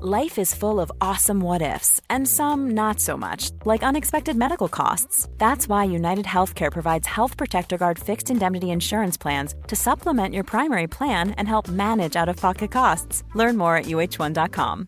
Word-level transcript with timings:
Life 0.00 0.38
is 0.38 0.54
full 0.54 0.78
of 0.78 0.92
awesome 1.00 1.40
what 1.40 1.60
ifs, 1.60 2.00
and 2.08 2.28
some 2.28 2.70
not 2.70 3.00
so 3.00 3.16
much, 3.16 3.50
like 3.64 3.82
unexpected 3.82 4.36
medical 4.36 4.68
costs. 4.68 5.26
That's 5.38 5.68
why 5.68 5.86
United 5.90 6.24
Healthcare 6.24 6.70
provides 6.70 7.04
Health 7.04 7.36
Protector 7.36 7.76
Guard 7.76 7.98
fixed 7.98 8.30
indemnity 8.30 8.70
insurance 8.70 9.16
plans 9.16 9.56
to 9.66 9.74
supplement 9.74 10.34
your 10.34 10.44
primary 10.44 10.86
plan 10.86 11.32
and 11.32 11.48
help 11.48 11.66
manage 11.66 12.14
out 12.14 12.28
of 12.28 12.36
pocket 12.36 12.70
costs. 12.70 13.24
Learn 13.34 13.56
more 13.56 13.76
at 13.76 13.86
uh1.com. 13.86 14.86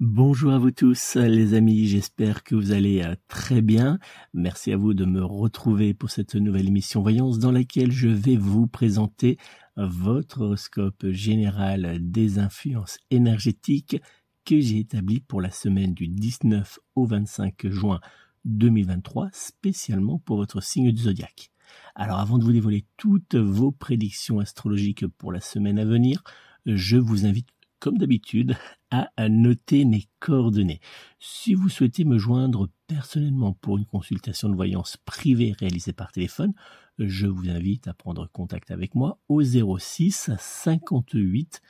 Bonjour 0.00 0.52
à 0.52 0.58
vous 0.58 0.70
tous, 0.70 1.14
les 1.14 1.54
amis, 1.54 1.86
j'espère 1.86 2.42
que 2.42 2.54
vous 2.54 2.72
allez 2.72 3.02
euh, 3.02 3.14
très 3.26 3.62
bien. 3.62 3.98
Merci 4.32 4.72
à 4.72 4.76
vous 4.76 4.92
de 4.92 5.04
me 5.04 5.24
retrouver 5.24 5.94
pour 5.94 6.10
cette 6.10 6.34
nouvelle 6.34 6.68
émission 6.68 7.00
Voyance 7.00 7.38
dans 7.38 7.52
laquelle 7.52 7.90
je 7.90 8.08
vais 8.08 8.36
vous 8.36 8.66
présenter 8.66 9.38
votre 9.76 10.42
horoscope 10.42 11.06
général 11.10 11.98
des 12.00 12.38
influences 12.38 12.98
énergétiques 13.10 14.00
que 14.44 14.60
j'ai 14.60 14.78
établi 14.78 15.20
pour 15.20 15.40
la 15.40 15.50
semaine 15.50 15.94
du 15.94 16.08
19 16.08 16.78
au 16.94 17.06
25 17.06 17.68
juin 17.68 18.00
2023, 18.44 19.30
spécialement 19.32 20.18
pour 20.18 20.36
votre 20.36 20.60
signe 20.62 20.92
du 20.92 21.02
zodiaque. 21.02 21.50
Alors 21.94 22.18
avant 22.18 22.38
de 22.38 22.44
vous 22.44 22.52
dévoiler 22.52 22.84
toutes 22.96 23.36
vos 23.36 23.72
prédictions 23.72 24.38
astrologiques 24.38 25.06
pour 25.06 25.32
la 25.32 25.40
semaine 25.40 25.78
à 25.78 25.84
venir, 25.84 26.22
je 26.66 26.96
vous 26.96 27.26
invite 27.26 27.48
comme 27.80 27.98
d'habitude 27.98 28.56
à 28.90 29.28
noter 29.28 29.84
mes 29.84 30.04
coordonnées. 30.20 30.80
Si 31.18 31.54
vous 31.54 31.68
souhaitez 31.68 32.04
me 32.04 32.16
joindre 32.16 32.68
personnellement 32.86 33.52
pour 33.52 33.76
une 33.76 33.84
consultation 33.84 34.48
de 34.48 34.54
voyance 34.54 34.96
privée 35.04 35.54
réalisée 35.58 35.92
par 35.92 36.12
téléphone, 36.12 36.54
je 36.98 37.26
vous 37.26 37.48
invite 37.48 37.88
à 37.88 37.94
prendre 37.94 38.28
contact 38.30 38.70
avec 38.70 38.94
moi 38.94 39.18
au 39.28 39.42
06 39.42 40.30
58 40.38 41.62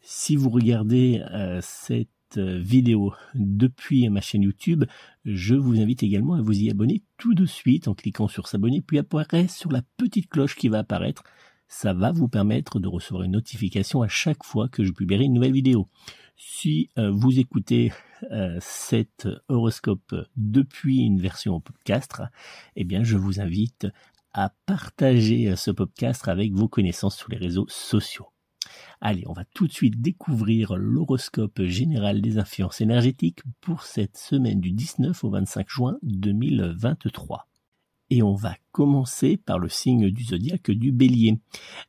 Si 0.00 0.36
vous 0.36 0.50
regardez 0.50 1.22
euh, 1.30 1.60
cette 1.62 2.08
euh, 2.38 2.58
vidéo 2.58 3.14
depuis 3.34 4.08
ma 4.08 4.20
chaîne 4.20 4.42
YouTube, 4.42 4.84
je 5.24 5.54
vous 5.54 5.80
invite 5.80 6.02
également 6.02 6.34
à 6.34 6.42
vous 6.42 6.58
y 6.58 6.70
abonner 6.70 7.02
tout 7.16 7.34
de 7.34 7.46
suite 7.46 7.88
en 7.88 7.94
cliquant 7.94 8.28
sur 8.28 8.48
s'abonner, 8.48 8.80
puis 8.80 8.98
apparaître 8.98 9.52
sur 9.52 9.72
la 9.72 9.82
petite 9.96 10.28
cloche 10.28 10.56
qui 10.56 10.68
va 10.68 10.80
apparaître. 10.80 11.22
Ça 11.68 11.94
va 11.94 12.12
vous 12.12 12.28
permettre 12.28 12.78
de 12.78 12.88
recevoir 12.88 13.22
une 13.22 13.32
notification 13.32 14.02
à 14.02 14.08
chaque 14.08 14.44
fois 14.44 14.68
que 14.68 14.84
je 14.84 14.92
publierai 14.92 15.24
une 15.24 15.34
nouvelle 15.34 15.52
vidéo. 15.52 15.88
Si 16.36 16.90
euh, 16.98 17.10
vous 17.10 17.38
écoutez 17.38 17.92
euh, 18.30 18.58
cet 18.60 19.28
horoscope 19.48 20.14
depuis 20.36 20.98
une 20.98 21.20
version 21.20 21.60
podcast, 21.60 22.22
eh 22.76 22.84
bien 22.84 23.02
je 23.02 23.16
vous 23.16 23.40
invite 23.40 23.86
à 24.32 24.52
partager 24.66 25.54
ce 25.56 25.70
podcast 25.70 26.26
avec 26.28 26.52
vos 26.52 26.68
connaissances 26.68 27.16
sur 27.16 27.30
les 27.30 27.38
réseaux 27.38 27.66
sociaux. 27.68 28.33
Allez, 29.00 29.24
on 29.26 29.32
va 29.32 29.44
tout 29.44 29.66
de 29.66 29.72
suite 29.72 30.00
découvrir 30.00 30.76
l'horoscope 30.76 31.62
général 31.62 32.20
des 32.20 32.38
influences 32.38 32.80
énergétiques 32.80 33.42
pour 33.60 33.82
cette 33.82 34.16
semaine 34.16 34.60
du 34.60 34.72
19 34.72 35.24
au 35.24 35.30
25 35.30 35.68
juin 35.68 35.98
2023. 36.02 37.48
Et 38.10 38.22
on 38.22 38.34
va 38.34 38.54
commencer 38.72 39.36
par 39.36 39.58
le 39.58 39.68
signe 39.68 40.10
du 40.10 40.24
zodiaque 40.24 40.70
du 40.70 40.92
bélier. 40.92 41.38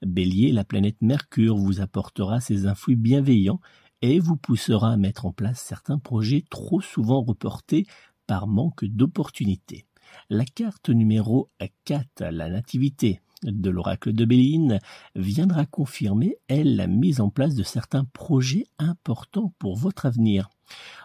Bélier, 0.01 0.51
la 0.51 0.63
planète 0.63 1.01
Mercure 1.01 1.57
vous 1.57 1.81
apportera 1.81 2.39
ses 2.39 2.67
influx 2.67 2.95
bienveillants 2.95 3.59
et 4.01 4.19
vous 4.19 4.37
poussera 4.37 4.93
à 4.93 4.97
mettre 4.97 5.25
en 5.25 5.31
place 5.31 5.59
certains 5.59 5.99
projets 5.99 6.43
trop 6.49 6.81
souvent 6.81 7.21
reportés 7.21 7.85
par 8.27 8.47
manque 8.47 8.85
d'opportunités. 8.85 9.85
La 10.29 10.45
carte 10.45 10.89
numéro 10.89 11.49
4, 11.85 12.23
la 12.31 12.49
nativité, 12.49 13.19
de 13.43 13.69
l'oracle 13.69 14.13
de 14.13 14.25
Béline 14.25 14.79
viendra 15.15 15.65
confirmer, 15.65 16.37
elle, 16.47 16.75
la 16.75 16.87
mise 16.87 17.21
en 17.21 17.29
place 17.29 17.55
de 17.55 17.63
certains 17.63 18.05
projets 18.05 18.65
importants 18.79 19.53
pour 19.59 19.75
votre 19.77 20.05
avenir. 20.05 20.49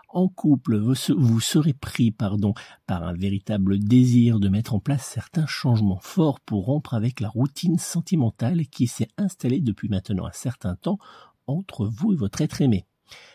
En 0.09 0.29
couple, 0.29 0.77
vous 0.77 1.41
serez 1.41 1.73
pris 1.73 2.11
pardon, 2.11 2.55
par 2.87 3.05
un 3.05 3.13
véritable 3.13 3.79
désir 3.79 4.41
de 4.41 4.49
mettre 4.49 4.75
en 4.75 4.81
place 4.81 5.05
certains 5.05 5.47
changements 5.47 6.01
forts 6.01 6.41
pour 6.41 6.65
rompre 6.65 6.95
avec 6.95 7.21
la 7.21 7.29
routine 7.29 7.79
sentimentale 7.79 8.67
qui 8.67 8.89
s'est 8.89 9.11
installée 9.19 9.61
depuis 9.61 9.89
maintenant 9.89 10.27
un 10.27 10.33
certain 10.33 10.75
temps 10.75 10.99
entre 11.47 11.87
vous 11.87 12.13
et 12.13 12.17
votre 12.17 12.41
être 12.41 12.61
aimé. 12.61 12.87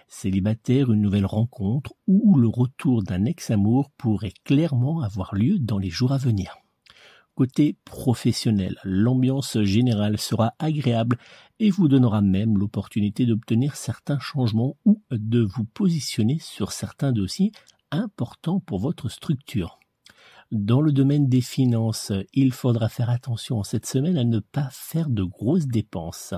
Célibataire, 0.08 0.92
une 0.92 1.02
nouvelle 1.02 1.26
rencontre 1.26 1.94
ou 2.08 2.38
le 2.38 2.48
retour 2.48 3.04
d'un 3.04 3.26
ex-amour 3.26 3.90
pourrait 3.98 4.34
clairement 4.44 5.02
avoir 5.02 5.36
lieu 5.36 5.60
dans 5.60 5.78
les 5.78 5.90
jours 5.90 6.12
à 6.12 6.18
venir. 6.18 6.58
Côté 7.36 7.76
professionnel, 7.84 8.78
l'ambiance 8.86 9.62
générale 9.62 10.18
sera 10.18 10.54
agréable 10.58 11.18
et 11.60 11.70
vous 11.70 11.90
donnera 11.90 12.22
même 12.22 12.58
l'opportunité 12.58 13.26
d'obtenir 13.26 13.76
certains 13.76 14.20
changements 14.20 14.78
ou 14.86 15.02
de 15.12 15.42
vous 15.42 15.66
positionner 15.66 16.40
sur 16.40 16.72
certains 16.72 17.12
dossiers 17.12 17.52
importants 17.92 18.62
pour 18.62 18.80
votre 18.80 19.10
structure. 19.10 19.82
Dans 20.54 20.80
le 20.80 20.94
domaine 20.94 21.28
des 21.28 21.42
finances, 21.42 22.14
il 22.34 22.54
faudra 22.54 22.88
faire 22.88 23.10
attention 23.10 23.64
cette 23.64 23.86
semaine 23.86 24.18
à 24.18 24.24
ne 24.24 24.40
pas 24.40 24.70
faire 24.72 25.10
de 25.10 25.24
grosses 25.24 25.68
dépenses. 25.68 26.34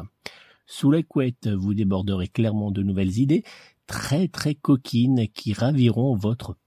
Sous 0.66 0.90
la 0.90 1.04
couette, 1.04 1.48
vous 1.48 1.76
déborderez 1.76 2.28
clairement 2.28 2.72
de 2.72 2.82
nouvelles 2.82 3.20
idées 3.20 3.44
très 3.86 4.28
très 4.28 4.56
coquines 4.56 5.28
qui 5.30 5.54
raviront 5.54 6.16
votre 6.16 6.58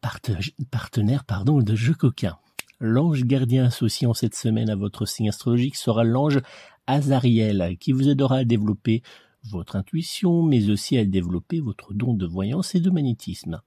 partenaire 0.71 1.25
pardon, 1.25 1.59
de 1.59 1.75
jeu 1.75 1.95
coquin. 1.95 2.39
L'ange 2.83 3.25
gardien 3.25 3.67
associé 3.67 4.07
en 4.07 4.15
cette 4.15 4.35
semaine 4.35 4.71
à 4.71 4.75
votre 4.75 5.05
signe 5.05 5.29
astrologique 5.29 5.77
sera 5.77 6.03
l'ange 6.03 6.41
Azariel, 6.87 7.77
qui 7.79 7.93
vous 7.93 8.09
aidera 8.09 8.39
à 8.39 8.45
développer 8.45 9.03
votre 9.45 9.77
intuition, 9.77 10.43
mais 10.43 10.71
aussi 10.71 10.97
à 10.97 11.05
développer 11.05 11.61
votre 11.61 11.93
don 11.93 12.15
de 12.15 12.27
voyance 12.27 12.75
et 12.75 12.81
de 12.81 12.89
magnétisme. 12.89 13.61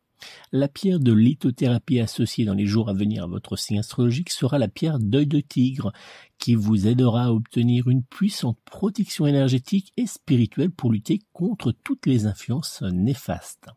La 0.52 0.68
pierre 0.68 1.00
de 1.00 1.14
lithothérapie 1.14 2.00
associée 2.00 2.46
dans 2.46 2.56
les 2.56 2.66
jours 2.66 2.90
à 2.90 2.94
venir 2.94 3.24
à 3.24 3.28
votre 3.28 3.56
signe 3.56 3.80
astrologique 3.80 4.32
sera 4.32 4.58
la 4.58 4.68
pierre 4.68 4.98
d'œil 4.98 5.28
de 5.28 5.42
tigre, 5.42 5.94
qui 6.40 6.56
vous 6.56 6.88
aidera 6.88 7.26
à 7.26 7.32
obtenir 7.32 7.90
une 7.90 8.04
puissante 8.04 8.58
protection 8.66 9.28
énergétique 9.28 9.94
et 9.96 10.08
spirituelle 10.08 10.72
pour 10.72 10.92
lutter 10.92 11.20
contre 11.34 11.72
toutes 11.72 12.08
les 12.08 12.26
influences 12.26 12.82
néfastes. 12.82 13.68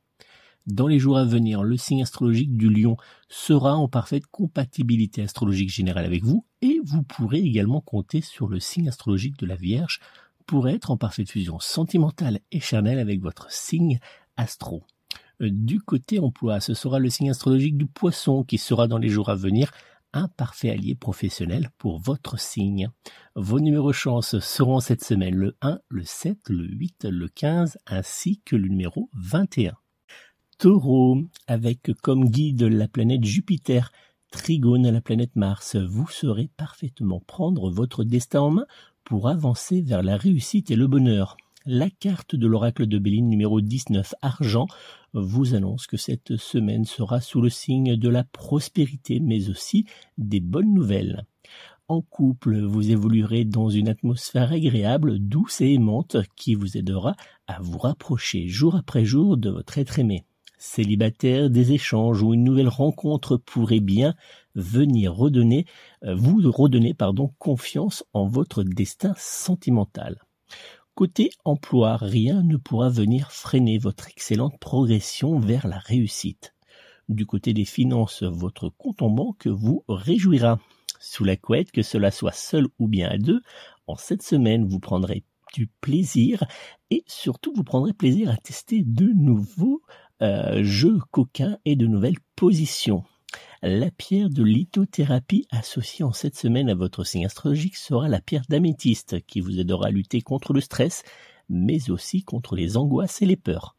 Dans 0.67 0.89
les 0.89 0.99
jours 0.99 1.17
à 1.17 1.25
venir, 1.25 1.63
le 1.63 1.77
signe 1.77 2.03
astrologique 2.03 2.57
du 2.57 2.69
lion 2.69 2.97
sera 3.29 3.77
en 3.77 3.87
parfaite 3.87 4.27
compatibilité 4.27 5.23
astrologique 5.23 5.71
générale 5.71 6.05
avec 6.05 6.25
vous 6.25 6.45
et 6.61 6.81
vous 6.85 7.05
pourrez 7.05 7.39
également 7.39 7.81
compter 7.81 8.21
sur 8.21 8.49
le 8.49 8.59
signe 8.59 8.89
astrologique 8.89 9.39
de 9.39 9.47
la 9.47 9.55
Vierge 9.55 10.01
pour 10.45 10.69
être 10.69 10.91
en 10.91 10.97
parfaite 10.97 11.31
fusion 11.31 11.61
sentimentale 11.61 12.41
et 12.51 12.59
charnelle 12.59 12.99
avec 12.99 13.21
votre 13.21 13.51
signe 13.53 14.01
astro. 14.37 14.83
Euh, 15.41 15.51
du 15.53 15.81
côté 15.81 16.19
emploi, 16.19 16.59
ce 16.59 16.75
sera 16.75 16.99
le 16.99 17.11
signe 17.11 17.31
astrologique 17.31 17.77
du 17.77 17.87
poisson 17.87 18.43
qui 18.43 18.59
sera 18.59 18.89
dans 18.89 18.99
les 18.99 19.09
jours 19.09 19.29
à 19.29 19.37
venir 19.37 19.71
un 20.13 20.27
parfait 20.27 20.71
allié 20.71 20.97
professionnel 20.97 21.71
pour 21.79 22.01
votre 22.01 22.41
signe. 22.41 22.91
Vos 23.37 23.61
numéros 23.61 23.93
chance 23.93 24.39
seront 24.41 24.81
cette 24.81 25.05
semaine 25.05 25.37
le 25.37 25.57
1, 25.61 25.79
le 25.89 26.05
7, 26.05 26.39
le 26.49 26.67
8, 26.67 27.07
le 27.09 27.29
15 27.29 27.79
ainsi 27.87 28.41
que 28.45 28.57
le 28.57 28.67
numéro 28.67 29.11
21. 29.15 29.77
Taureau, 30.59 31.19
avec 31.47 31.93
comme 32.03 32.31
guide 32.31 32.63
la 32.63 32.89
planète 32.89 33.23
Jupiter, 33.25 33.93
Trigone 34.31 34.89
la 34.89 35.03
planète 35.03 35.37
Mars, 35.37 35.77
vous 35.77 36.09
saurez 36.09 36.49
parfaitement 36.57 37.21
prendre 37.27 37.71
votre 37.71 38.05
destin 38.05 38.41
en 38.41 38.51
main 38.53 38.67
pour 39.05 39.29
avancer 39.29 39.83
vers 39.83 40.03
la 40.03 40.17
réussite 40.17 40.71
et 40.71 40.77
le 40.77 40.87
bonheur. 40.87 41.37
La 41.67 41.91
carte 41.91 42.37
de 42.37 42.47
l'oracle 42.47 42.87
de 42.87 42.99
Béline 42.99 43.29
numéro 43.29 43.61
19 43.61 44.15
argent 44.23 44.67
vous 45.13 45.55
annonce 45.55 45.87
que 45.87 45.99
cette 45.99 46.39
semaine 46.39 46.87
sera 46.87 47.21
sous 47.21 47.43
le 47.43 47.51
signe 47.51 47.95
de 47.95 48.09
la 48.09 48.25
prospérité 48.25 49.21
mais 49.21 49.51
aussi 49.51 49.85
des 50.17 50.41
bonnes 50.41 50.73
nouvelles. 50.73 51.27
En 51.89 52.01
couple, 52.01 52.63
vous 52.63 52.91
évoluerez 52.91 53.45
dans 53.45 53.69
une 53.69 53.89
atmosphère 53.89 54.53
agréable, 54.53 55.19
douce 55.19 55.61
et 55.61 55.75
aimante 55.75 56.17
qui 56.35 56.55
vous 56.55 56.79
aidera 56.79 57.15
à 57.47 57.61
vous 57.61 57.77
rapprocher 57.77 58.49
jour 58.49 58.75
après 58.75 59.05
jour 59.05 59.37
de 59.37 59.51
votre 59.51 59.77
être 59.77 59.99
aimé. 59.99 60.25
Célibataire, 60.59 61.51
des 61.51 61.73
échanges 61.73 62.23
ou 62.23 62.33
une 62.33 62.45
nouvelle 62.45 62.69
rencontre 62.69 63.37
pourrait 63.37 63.81
bien 63.81 64.15
venir 64.55 65.15
redonner, 65.15 65.67
euh, 66.05 66.15
vous 66.15 66.41
redonner 66.51 66.95
pardon, 66.95 67.33
confiance 67.39 68.05
en 68.13 68.27
votre 68.27 68.63
destin 68.63 69.15
sentimental. 69.19 70.19
Côté 70.95 71.31
emploi, 71.45 71.99
rien 71.99 72.43
ne 72.43 72.57
pourra 72.57 72.89
venir 72.89 73.31
freiner 73.31 73.77
votre 73.77 74.09
excellente 74.09 74.59
progression 74.59 75.39
vers 75.39 75.69
la 75.69 75.79
réussite. 75.79 76.55
Du 77.11 77.27
côté 77.27 77.53
des 77.53 77.67
finances, 77.67 78.23
votre 78.23 78.71
compte 78.71 79.03
en 79.03 79.11
banque 79.11 79.47
vous 79.47 79.85
réjouira. 79.89 80.59
Sous 80.99 81.25
la 81.25 81.37
couette, 81.37 81.71
que 81.71 81.83
cela 81.83 82.11
soit 82.11 82.33
seul 82.33 82.67
ou 82.79 82.89
bien 82.89 83.11
à 83.11 83.19
deux, 83.19 83.43
en 83.87 83.97
cette 83.97 84.23
semaine, 84.23 84.65
vous 84.65 84.81
prendrez 84.81 85.23
du 85.53 85.69
plaisir 85.81 86.45
et 86.91 87.05
surtout 87.07 87.53
vous 87.55 87.65
prendrez 87.65 87.93
plaisir 87.93 88.31
à 88.31 88.37
tester 88.37 88.83
de 88.83 89.07
nouveaux 89.07 89.83
euh, 90.23 90.63
jeux 90.63 90.99
coquins 91.11 91.59
et 91.65 91.77
de 91.77 91.87
nouvelles 91.87 92.21
positions. 92.37 93.05
La 93.63 93.91
pierre 93.91 94.31
de 94.31 94.43
lithothérapie 94.43 95.47
associée 95.51 96.05
en 96.05 96.13
cette 96.13 96.37
semaine 96.37 96.71
à 96.71 96.75
votre 96.75 97.05
signe 97.05 97.27
astrologique 97.27 97.77
sera 97.77 98.09
la 98.09 98.21
pierre 98.21 98.45
d'améthyste 98.49 99.25
qui 99.27 99.41
vous 99.41 99.59
aidera 99.59 99.89
à 99.89 99.91
lutter 99.91 100.23
contre 100.23 100.53
le 100.53 100.61
stress, 100.61 101.03
mais 101.49 101.91
aussi 101.91 102.23
contre 102.23 102.55
les 102.55 102.77
angoisses 102.77 103.23
et 103.23 103.27
les 103.27 103.37
peurs. 103.37 103.77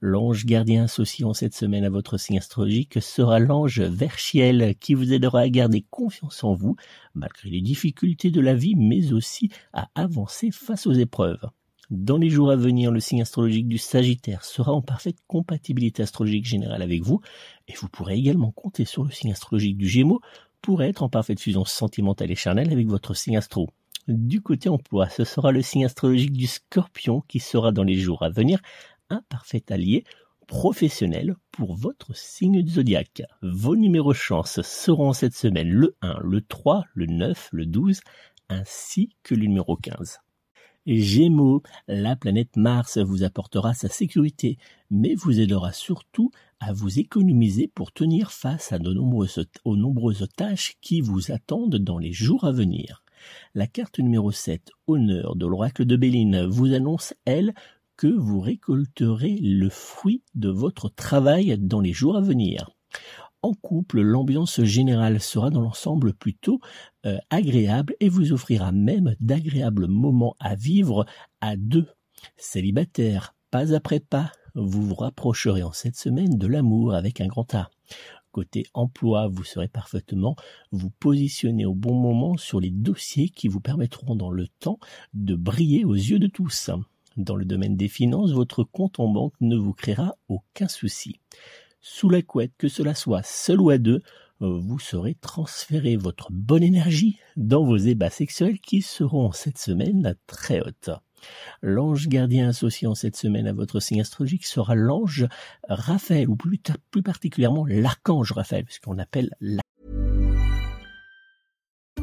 L'ange 0.00 0.44
gardien 0.44 0.84
associé 0.84 1.24
en 1.24 1.34
cette 1.34 1.54
semaine 1.54 1.84
à 1.84 1.90
votre 1.90 2.18
signe 2.18 2.38
astrologique 2.38 3.00
sera 3.00 3.38
l'ange 3.38 3.80
Verchiel 3.80 4.74
qui 4.78 4.94
vous 4.94 5.12
aidera 5.12 5.40
à 5.40 5.48
garder 5.48 5.84
confiance 5.90 6.44
en 6.44 6.54
vous 6.54 6.76
malgré 7.14 7.48
les 7.48 7.62
difficultés 7.62 8.30
de 8.30 8.40
la 8.40 8.54
vie 8.54 8.74
mais 8.76 9.12
aussi 9.12 9.50
à 9.72 9.88
avancer 9.94 10.50
face 10.50 10.86
aux 10.86 10.92
épreuves. 10.92 11.48
Dans 11.90 12.16
les 12.16 12.30
jours 12.30 12.50
à 12.50 12.56
venir, 12.56 12.90
le 12.90 12.98
signe 12.98 13.22
astrologique 13.22 13.68
du 13.68 13.78
Sagittaire 13.78 14.44
sera 14.44 14.72
en 14.72 14.82
parfaite 14.82 15.18
compatibilité 15.28 16.02
astrologique 16.02 16.44
générale 16.44 16.82
avec 16.82 17.02
vous, 17.02 17.20
et 17.68 17.74
vous 17.74 17.88
pourrez 17.88 18.16
également 18.16 18.50
compter 18.50 18.84
sur 18.84 19.04
le 19.04 19.12
signe 19.12 19.30
astrologique 19.30 19.76
du 19.76 19.88
Gémeaux 19.88 20.20
pour 20.62 20.82
être 20.82 21.04
en 21.04 21.08
parfaite 21.08 21.38
fusion 21.38 21.64
sentimentale 21.64 22.32
et 22.32 22.34
charnelle 22.34 22.72
avec 22.72 22.88
votre 22.88 23.14
signe 23.14 23.36
astro. 23.36 23.68
Du 24.08 24.40
côté 24.40 24.68
emploi, 24.68 25.08
ce 25.08 25.22
sera 25.22 25.52
le 25.52 25.62
signe 25.62 25.84
astrologique 25.84 26.32
du 26.32 26.48
Scorpion 26.48 27.22
qui 27.28 27.38
sera 27.38 27.70
dans 27.70 27.84
les 27.84 27.94
jours 27.96 28.24
à 28.24 28.30
venir 28.30 28.58
un 29.08 29.22
parfait 29.28 29.62
allié 29.70 30.02
professionnel 30.48 31.36
pour 31.52 31.76
votre 31.76 32.16
signe 32.16 32.62
du 32.62 32.72
zodiaque. 32.72 33.22
Vos 33.42 33.76
numéros 33.76 34.12
chance 34.12 34.60
seront 34.62 35.12
cette 35.12 35.34
semaine 35.34 35.70
le 35.70 35.94
1, 36.02 36.18
le 36.20 36.40
3, 36.40 36.82
le 36.94 37.06
9, 37.06 37.48
le 37.52 37.64
12 37.66 38.00
ainsi 38.48 39.10
que 39.22 39.36
le 39.36 39.46
numéro 39.46 39.76
15. 39.76 40.18
Gémeaux, 40.86 41.64
la 41.88 42.14
planète 42.14 42.56
Mars 42.56 42.98
vous 42.98 43.24
apportera 43.24 43.74
sa 43.74 43.88
sécurité, 43.88 44.56
mais 44.88 45.16
vous 45.16 45.40
aidera 45.40 45.72
surtout 45.72 46.30
à 46.60 46.72
vous 46.72 47.00
économiser 47.00 47.66
pour 47.66 47.90
tenir 47.90 48.30
face 48.30 48.72
aux 49.64 49.76
nombreuses 49.76 50.28
tâches 50.36 50.76
qui 50.80 51.00
vous 51.00 51.32
attendent 51.32 51.76
dans 51.76 51.98
les 51.98 52.12
jours 52.12 52.44
à 52.44 52.52
venir. 52.52 53.02
La 53.54 53.66
carte 53.66 53.98
numéro 53.98 54.30
7, 54.30 54.70
honneur 54.86 55.34
de 55.34 55.46
l'oracle 55.46 55.84
de 55.86 55.96
Béline, 55.96 56.46
vous 56.46 56.72
annonce, 56.72 57.14
elle, 57.24 57.52
que 57.96 58.06
vous 58.06 58.40
récolterez 58.40 59.38
le 59.42 59.68
fruit 59.70 60.22
de 60.34 60.50
votre 60.50 60.88
travail 60.88 61.56
dans 61.58 61.80
les 61.80 61.94
jours 61.94 62.16
à 62.16 62.20
venir 62.20 62.70
en 63.46 63.54
couple, 63.54 64.00
l'ambiance 64.00 64.60
générale 64.64 65.20
sera 65.20 65.50
dans 65.50 65.60
l'ensemble 65.60 66.12
plutôt 66.14 66.58
euh, 67.04 67.16
agréable 67.30 67.94
et 68.00 68.08
vous 68.08 68.32
offrira 68.32 68.72
même 68.72 69.14
d'agréables 69.20 69.86
moments 69.86 70.34
à 70.40 70.56
vivre 70.56 71.06
à 71.40 71.56
deux. 71.56 71.86
Célibataire, 72.36 73.36
pas 73.52 73.72
après 73.72 74.00
pas, 74.00 74.32
vous 74.56 74.82
vous 74.82 74.96
rapprocherez 74.96 75.62
en 75.62 75.70
cette 75.70 75.94
semaine 75.94 76.38
de 76.38 76.46
l'amour 76.48 76.94
avec 76.94 77.20
un 77.20 77.28
grand 77.28 77.54
A. 77.54 77.70
Côté 78.32 78.66
emploi, 78.74 79.28
vous 79.28 79.44
serez 79.44 79.68
parfaitement 79.68 80.34
vous 80.72 80.90
positionner 80.90 81.66
au 81.66 81.74
bon 81.74 81.94
moment 81.94 82.36
sur 82.36 82.58
les 82.58 82.70
dossiers 82.70 83.28
qui 83.28 83.46
vous 83.46 83.60
permettront 83.60 84.16
dans 84.16 84.30
le 84.30 84.48
temps 84.48 84.80
de 85.14 85.36
briller 85.36 85.84
aux 85.84 85.94
yeux 85.94 86.18
de 86.18 86.26
tous. 86.26 86.70
Dans 87.16 87.36
le 87.36 87.44
domaine 87.44 87.76
des 87.76 87.88
finances, 87.88 88.32
votre 88.32 88.64
compte 88.64 88.98
en 88.98 89.06
banque 89.06 89.34
ne 89.40 89.56
vous 89.56 89.72
créera 89.72 90.16
aucun 90.28 90.66
souci 90.66 91.20
sous 91.88 92.08
la 92.08 92.20
couette, 92.20 92.52
que 92.58 92.66
cela 92.66 92.96
soit 92.96 93.22
seul 93.22 93.60
ou 93.60 93.70
à 93.70 93.78
deux, 93.78 94.02
euh, 94.42 94.58
vous 94.60 94.80
saurez 94.80 95.14
transférer 95.14 95.96
votre 95.96 96.32
bonne 96.32 96.64
énergie 96.64 97.20
dans 97.36 97.64
vos 97.64 97.76
ébats 97.76 98.10
sexuels 98.10 98.58
qui 98.58 98.82
seront 98.82 99.30
cette 99.30 99.56
semaine 99.56 100.16
très 100.26 100.60
hautes. 100.60 100.90
L'ange 101.62 102.08
gardien 102.08 102.48
associé 102.48 102.88
en 102.88 102.96
cette 102.96 103.16
semaine 103.16 103.46
à 103.46 103.52
votre 103.52 103.78
signe 103.78 104.00
astrologique 104.00 104.46
sera 104.46 104.74
l'ange 104.74 105.28
Raphaël, 105.68 106.28
ou 106.28 106.34
plus, 106.34 106.60
particulièrement 107.04 107.64
l'archange 107.64 108.32
Raphaël, 108.32 108.64
puisqu'on 108.64 108.98
appelle. 108.98 109.30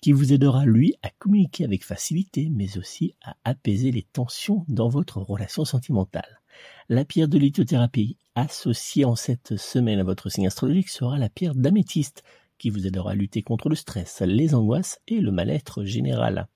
Qui 0.00 0.12
vous 0.12 0.32
aidera 0.32 0.64
lui 0.64 0.94
à 1.02 1.10
communiquer 1.18 1.64
avec 1.64 1.84
facilité, 1.84 2.50
mais 2.52 2.78
aussi 2.78 3.14
à 3.22 3.36
apaiser 3.44 3.90
les 3.90 4.02
tensions 4.02 4.64
dans 4.68 4.88
votre 4.88 5.18
relation 5.18 5.64
sentimentale. 5.64 6.40
La 6.88 7.04
pierre 7.04 7.28
de 7.28 7.38
lithothérapie 7.38 8.16
associée 8.34 9.04
en 9.04 9.16
cette 9.16 9.56
semaine 9.56 10.00
à 10.00 10.04
votre 10.04 10.28
signe 10.28 10.46
astrologique 10.46 10.88
sera 10.88 11.18
la 11.18 11.28
pierre 11.28 11.54
d'améthyste, 11.54 12.22
qui 12.58 12.70
vous 12.70 12.86
aidera 12.86 13.12
à 13.12 13.14
lutter 13.14 13.42
contre 13.42 13.68
le 13.68 13.74
stress, 13.74 14.22
les 14.24 14.54
angoisses 14.54 15.00
et 15.08 15.20
le 15.20 15.32
mal-être 15.32 15.84
général. 15.84 16.46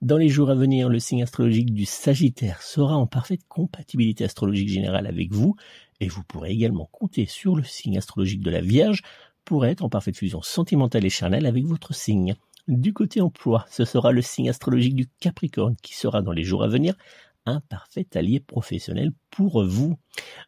Dans 0.00 0.16
les 0.16 0.28
jours 0.28 0.50
à 0.50 0.54
venir, 0.54 0.88
le 0.88 0.98
signe 0.98 1.22
astrologique 1.22 1.74
du 1.74 1.84
Sagittaire 1.84 2.62
sera 2.62 2.96
en 2.96 3.06
parfaite 3.06 3.42
compatibilité 3.48 4.24
astrologique 4.24 4.68
générale 4.68 5.06
avec 5.06 5.32
vous, 5.32 5.54
et 6.00 6.08
vous 6.08 6.24
pourrez 6.24 6.50
également 6.50 6.88
compter 6.90 7.26
sur 7.26 7.54
le 7.54 7.62
signe 7.62 7.98
astrologique 7.98 8.40
de 8.40 8.50
la 8.50 8.60
Vierge 8.60 9.02
pour 9.44 9.66
être 9.66 9.82
en 9.84 9.88
parfaite 9.88 10.16
fusion 10.16 10.42
sentimentale 10.42 11.04
et 11.04 11.10
charnelle 11.10 11.46
avec 11.46 11.64
votre 11.64 11.94
signe. 11.94 12.34
Du 12.68 12.92
côté 12.92 13.20
emploi, 13.20 13.66
ce 13.70 13.84
sera 13.84 14.12
le 14.12 14.22
signe 14.22 14.48
astrologique 14.48 14.94
du 14.94 15.08
Capricorne 15.20 15.76
qui 15.82 15.96
sera 15.96 16.22
dans 16.22 16.32
les 16.32 16.44
jours 16.44 16.62
à 16.62 16.68
venir 16.68 16.94
un 17.44 17.60
parfait 17.60 18.06
allié 18.14 18.40
professionnel 18.40 19.10
pour 19.30 19.64
vous. 19.64 19.98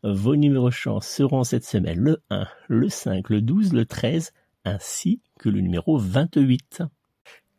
Vos 0.02 0.36
numéros 0.36 0.70
chance 0.70 1.08
seront 1.08 1.42
cette 1.42 1.64
semaine 1.64 1.98
le 1.98 2.22
1, 2.30 2.46
le 2.68 2.88
5, 2.88 3.30
le 3.30 3.40
12, 3.40 3.72
le 3.72 3.84
13 3.84 4.32
ainsi 4.64 5.20
que 5.38 5.48
le 5.48 5.60
numéro 5.60 5.98
28. 5.98 6.82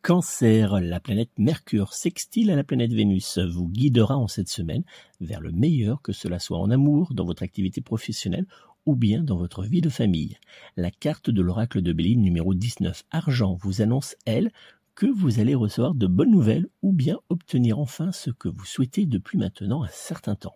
Cancer, 0.02 0.80
la 0.80 1.00
planète 1.00 1.32
Mercure 1.36 1.92
sextile 1.92 2.50
à 2.50 2.56
la 2.56 2.62
planète 2.62 2.92
Vénus 2.92 3.38
vous 3.38 3.68
guidera 3.68 4.16
en 4.16 4.28
cette 4.28 4.48
semaine 4.48 4.84
vers 5.20 5.40
le 5.40 5.50
meilleur, 5.50 6.00
que 6.00 6.12
cela 6.12 6.38
soit 6.38 6.58
en 6.58 6.70
amour, 6.70 7.12
dans 7.12 7.24
votre 7.24 7.42
activité 7.42 7.80
professionnelle 7.80 8.46
ou 8.86 8.94
bien 8.96 9.22
dans 9.22 9.36
votre 9.36 9.64
vie 9.64 9.80
de 9.80 9.88
famille. 9.88 10.38
La 10.76 10.90
carte 10.90 11.28
de 11.28 11.42
l'oracle 11.42 11.82
de 11.82 11.92
Béline 11.92 12.22
numéro 12.22 12.54
19 12.54 13.04
argent 13.10 13.54
vous 13.60 13.82
annonce, 13.82 14.16
elle, 14.24 14.50
que 14.94 15.06
vous 15.06 15.40
allez 15.40 15.54
recevoir 15.54 15.94
de 15.94 16.06
bonnes 16.06 16.30
nouvelles 16.30 16.68
ou 16.82 16.92
bien 16.92 17.18
obtenir 17.28 17.78
enfin 17.78 18.12
ce 18.12 18.30
que 18.30 18.48
vous 18.48 18.64
souhaitez 18.64 19.04
depuis 19.04 19.36
maintenant 19.36 19.82
un 19.82 19.90
certain 19.90 20.36
temps. 20.36 20.54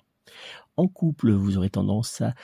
En 0.76 0.88
couple, 0.88 1.32
vous 1.32 1.58
aurez 1.58 1.70
tendance 1.70 2.22
à, 2.22 2.34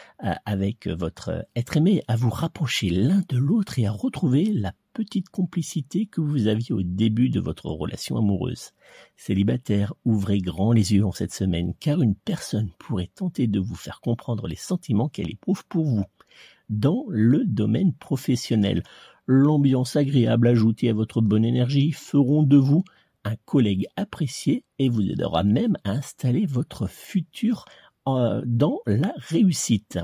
avec 0.45 0.89
votre 0.89 1.47
être 1.55 1.77
aimé 1.77 2.03
à 2.09 2.17
vous 2.17 2.29
rapprocher 2.29 2.91
l'un 2.91 3.23
de 3.29 3.39
l'autre 3.39 3.79
et 3.79 3.87
à 3.87 3.93
retrouver 3.93 4.45
la 4.53 4.73
petite 4.97 5.29
complicité 5.29 6.07
que 6.07 6.23
vous 6.23 6.47
aviez 6.47 6.73
au 6.73 6.83
début 6.83 7.29
de 7.29 7.39
votre 7.39 7.67
relation 7.67 8.17
amoureuse. 8.17 8.71
Célibataire, 9.15 9.93
ouvrez 10.07 10.39
grand 10.39 10.73
les 10.73 10.95
yeux 10.95 11.05
en 11.05 11.13
cette 11.13 11.35
semaine 11.35 11.75
car 11.79 12.01
une 12.01 12.15
personne 12.15 12.71
pourrait 12.79 13.11
tenter 13.15 13.47
de 13.47 13.61
vous 13.61 13.75
faire 13.75 14.01
comprendre 14.01 14.47
les 14.47 14.57
sentiments 14.57 15.11
qu'elle 15.11 15.31
éprouve 15.31 15.67
pour 15.67 15.85
vous. 15.85 16.05
Dans 16.71 17.05
le 17.11 17.45
domaine 17.45 17.93
professionnel, 17.93 18.85
l'ambiance 19.27 19.97
agréable 19.97 20.49
ajoutée 20.49 20.89
à 20.89 20.95
votre 20.95 21.21
bonne 21.21 21.45
énergie 21.45 21.93
feront 21.93 22.43
de 22.43 22.57
vous 22.57 22.83
un 23.25 23.37
collègue 23.45 23.89
apprécié 23.97 24.65
et 24.79 24.89
vous 24.89 25.03
aidera 25.03 25.45
même 25.45 25.77
à 25.85 25.91
installer 25.91 26.47
votre 26.47 26.87
futur 26.87 27.67
euh, 28.09 28.41
dans 28.47 28.81
la 28.87 29.13
réussite. 29.19 29.99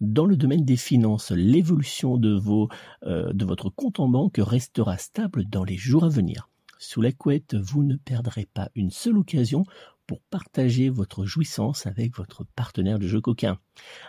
Dans 0.00 0.26
le 0.26 0.36
domaine 0.36 0.64
des 0.64 0.76
finances, 0.76 1.30
l'évolution 1.30 2.20
euh, 2.22 3.32
de 3.32 3.44
votre 3.44 3.70
compte 3.70 4.00
en 4.00 4.08
banque 4.08 4.36
restera 4.38 4.98
stable 4.98 5.44
dans 5.44 5.64
les 5.64 5.76
jours 5.76 6.04
à 6.04 6.08
venir. 6.08 6.48
Sous 6.78 7.00
la 7.00 7.12
couette, 7.12 7.56
vous 7.56 7.82
ne 7.82 7.96
perdrez 7.96 8.46
pas 8.52 8.70
une 8.76 8.90
seule 8.90 9.18
occasion 9.18 9.64
pour 10.08 10.20
partager 10.22 10.88
votre 10.88 11.26
jouissance 11.26 11.86
avec 11.86 12.16
votre 12.16 12.44
partenaire 12.56 12.98
de 12.98 13.06
jeu 13.06 13.20
coquin. 13.20 13.58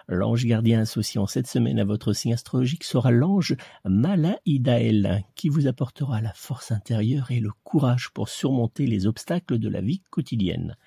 L'ange 0.07 0.45
gardien 0.45 0.79
associé 0.79 1.19
en 1.19 1.27
cette 1.27 1.45
semaine 1.45 1.77
à 1.77 1.83
votre 1.83 2.13
signe 2.13 2.33
astrologique 2.33 2.85
sera 2.85 3.11
l'ange 3.11 3.57
Malaïdaël, 3.83 5.25
qui 5.35 5.49
vous 5.49 5.67
apportera 5.67 6.21
la 6.21 6.33
force 6.33 6.71
intérieure 6.71 7.31
et 7.31 7.41
le 7.41 7.51
courage 7.63 8.11
pour 8.13 8.29
surmonter 8.29 8.87
les 8.87 9.07
obstacles 9.07 9.59
de 9.59 9.67
la 9.67 9.81
vie 9.81 10.01
quotidienne. 10.09 10.77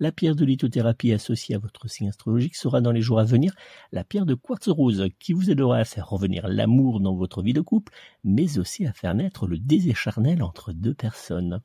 La 0.00 0.12
pierre 0.12 0.34
de 0.34 0.44
lithothérapie 0.44 1.12
associée 1.12 1.54
à 1.54 1.58
votre 1.58 1.88
signe 1.88 2.08
astrologique 2.08 2.56
sera 2.56 2.80
dans 2.80 2.92
les 2.92 3.02
jours 3.02 3.18
à 3.18 3.24
venir 3.24 3.54
la 3.92 4.04
pierre 4.04 4.26
de 4.26 4.34
quartz 4.34 4.68
rose 4.68 5.08
qui 5.18 5.32
vous 5.32 5.50
aidera 5.50 5.78
à 5.78 5.84
faire 5.84 6.08
revenir 6.08 6.48
l'amour 6.48 7.00
dans 7.00 7.14
votre 7.14 7.42
vie 7.42 7.52
de 7.52 7.60
couple, 7.60 7.92
mais 8.24 8.58
aussi 8.58 8.86
à 8.86 8.92
faire 8.92 9.14
naître 9.14 9.46
le 9.46 9.58
désir 9.58 9.96
charnel 9.96 10.42
entre 10.42 10.72
deux 10.72 10.94
personnes. 10.94 11.60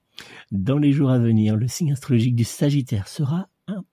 Dans 0.52 0.78
les 0.78 0.92
jours 0.92 1.10
à 1.10 1.20
venir, 1.20 1.56
le 1.56 1.68
signe 1.68 1.94
astrologique 1.94 2.36
du 2.36 2.44
Sagittaire 2.44 3.08
sera 3.08 3.50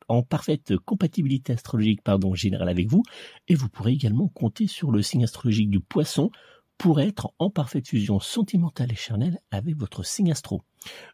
en 0.09 0.23
parfaite 0.23 0.77
compatibilité 0.79 1.53
astrologique 1.53 2.03
pardon, 2.03 2.35
générale 2.35 2.69
avec 2.69 2.89
vous, 2.89 3.03
et 3.49 3.55
vous 3.55 3.69
pourrez 3.69 3.93
également 3.93 4.29
compter 4.29 4.67
sur 4.67 4.91
le 4.91 5.03
signe 5.03 5.25
astrologique 5.25 5.71
du 5.71 5.81
Poisson 5.81 6.31
pour 6.79 7.01
être 7.01 7.33
en 7.39 7.51
parfaite 7.51 7.89
fusion 7.89 8.21
sentimentale 8.21 8.93
et 8.93 8.97
charnelle 8.97 9.41
avec 9.51 9.77
votre 9.77 10.05
signe 10.05 10.33
astro. 10.33 10.63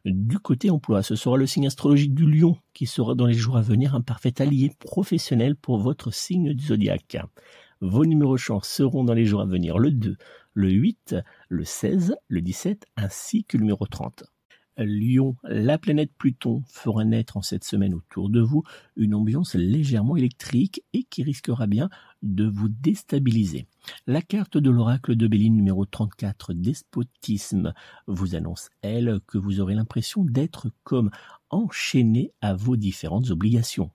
Du 0.04 0.38
côté 0.38 0.70
emploi, 0.70 1.02
ce 1.02 1.14
sera 1.14 1.36
le 1.36 1.46
signe 1.46 1.66
astrologique 1.66 2.14
du 2.14 2.30
lion 2.30 2.56
qui 2.74 2.86
sera 2.86 3.14
dans 3.14 3.26
les 3.26 3.34
jours 3.34 3.56
à 3.56 3.62
venir 3.62 3.94
un 3.94 4.00
parfait 4.00 4.40
allié 4.40 4.72
professionnel 4.78 5.56
pour 5.56 5.78
votre 5.78 6.12
signe 6.12 6.54
du 6.54 6.66
zodiaque. 6.66 7.18
Vos 7.80 8.04
numéros 8.04 8.36
chance 8.36 8.68
seront 8.68 9.04
dans 9.04 9.14
les 9.14 9.24
jours 9.24 9.40
à 9.40 9.46
venir 9.46 9.78
le 9.78 9.90
2, 9.90 10.16
le 10.52 10.70
8, 10.70 11.16
le 11.48 11.64
16, 11.64 12.16
le 12.28 12.40
17 12.42 12.84
ainsi 12.96 13.44
que 13.44 13.56
le 13.56 13.62
numéro 13.62 13.86
30. 13.86 14.24
Lion, 14.76 15.36
la 15.44 15.78
planète 15.78 16.12
Pluton 16.16 16.62
fera 16.68 17.04
naître 17.04 17.36
en 17.36 17.42
cette 17.42 17.64
semaine 17.64 17.94
autour 17.94 18.30
de 18.30 18.40
vous 18.40 18.62
une 18.96 19.14
ambiance 19.14 19.54
légèrement 19.54 20.16
électrique 20.16 20.82
et 20.92 21.04
qui 21.04 21.22
risquera 21.22 21.66
bien 21.66 21.90
de 22.22 22.46
vous 22.46 22.68
déstabiliser. 22.68 23.66
La 24.06 24.22
carte 24.22 24.58
de 24.58 24.70
l'oracle 24.70 25.16
de 25.16 25.26
Béline 25.26 25.56
numéro 25.56 25.84
34, 25.84 26.52
despotisme, 26.52 27.72
vous 28.06 28.34
annonce, 28.34 28.68
elle, 28.82 29.20
que 29.26 29.38
vous 29.38 29.60
aurez 29.60 29.74
l'impression 29.74 30.24
d'être 30.24 30.70
comme 30.84 31.10
enchaîné 31.50 32.32
à 32.40 32.54
vos 32.54 32.76
différentes 32.76 33.30
obligations. 33.30 33.90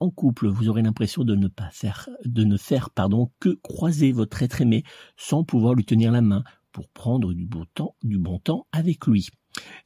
En 0.00 0.10
couple, 0.10 0.48
vous 0.48 0.68
aurez 0.68 0.82
l'impression 0.82 1.24
de 1.24 1.34
ne 1.34 1.48
pas 1.48 1.70
faire, 1.70 2.08
de 2.24 2.44
ne 2.44 2.56
faire, 2.56 2.90
pardon, 2.90 3.30
que 3.40 3.58
croiser 3.62 4.12
votre 4.12 4.42
être 4.42 4.60
aimé 4.60 4.84
sans 5.16 5.44
pouvoir 5.44 5.74
lui 5.74 5.84
tenir 5.84 6.12
la 6.12 6.20
main 6.20 6.44
pour 6.72 6.88
prendre 6.88 7.32
du 7.32 7.46
bon 7.46 7.64
temps, 7.74 7.94
du 8.02 8.18
bon 8.18 8.38
temps 8.38 8.66
avec 8.72 9.06
lui. 9.06 9.28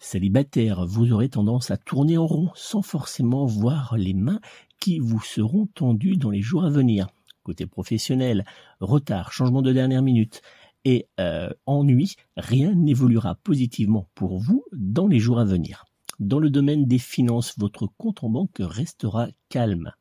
Célibataire, 0.01 0.87
vous 0.87 1.13
aurez 1.13 1.29
tendance 1.29 1.71
à 1.71 1.77
tourner 1.77 2.17
en 2.17 2.27
rond 2.27 2.51
sans 2.55 2.83
forcément 2.83 3.45
voir 3.45 3.97
les 3.97 4.15
mains 4.15 4.41
qui 4.81 4.99
vous 4.99 5.21
seront 5.21 5.67
tendues 5.67 6.17
dans 6.17 6.31
les 6.31 6.41
jours 6.41 6.65
à 6.65 6.71
venir. 6.71 7.09
Côté 7.49 7.65
professionnel, 7.65 8.45
retard, 8.79 9.33
changement 9.33 9.63
de 9.63 9.73
dernière 9.73 10.03
minute 10.03 10.43
et 10.85 11.09
euh, 11.19 11.49
ennui, 11.65 12.15
rien 12.37 12.75
n'évoluera 12.75 13.37
positivement 13.37 14.11
pour 14.15 14.39
vous 14.39 14.67
dans 14.71 15.07
les 15.07 15.19
jours 15.19 15.39
à 15.39 15.47
venir. 15.47 15.87
Dans 16.21 16.41
le 16.41 16.51
domaine 16.51 16.85
des 16.85 16.99
finances, 16.99 17.55
votre 17.57 17.87
compte 17.87 18.23
en 18.23 18.29
banque 18.29 18.59
restera 18.61 19.29
calme. 19.49 19.93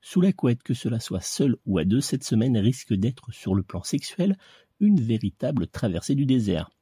Sous 0.00 0.20
la 0.20 0.32
couette, 0.32 0.64
que 0.64 0.74
cela 0.74 0.98
soit 0.98 1.20
seul 1.20 1.54
ou 1.64 1.78
à 1.78 1.84
deux, 1.84 2.00
cette 2.00 2.24
semaine 2.24 2.58
risque 2.58 2.92
d'être 2.92 3.30
sur 3.30 3.54
le 3.54 3.62
plan 3.62 3.84
sexuel 3.84 4.36
une 4.80 5.00
véritable 5.00 5.68
traversée 5.68 6.16
du 6.16 6.26
désert. 6.26 6.72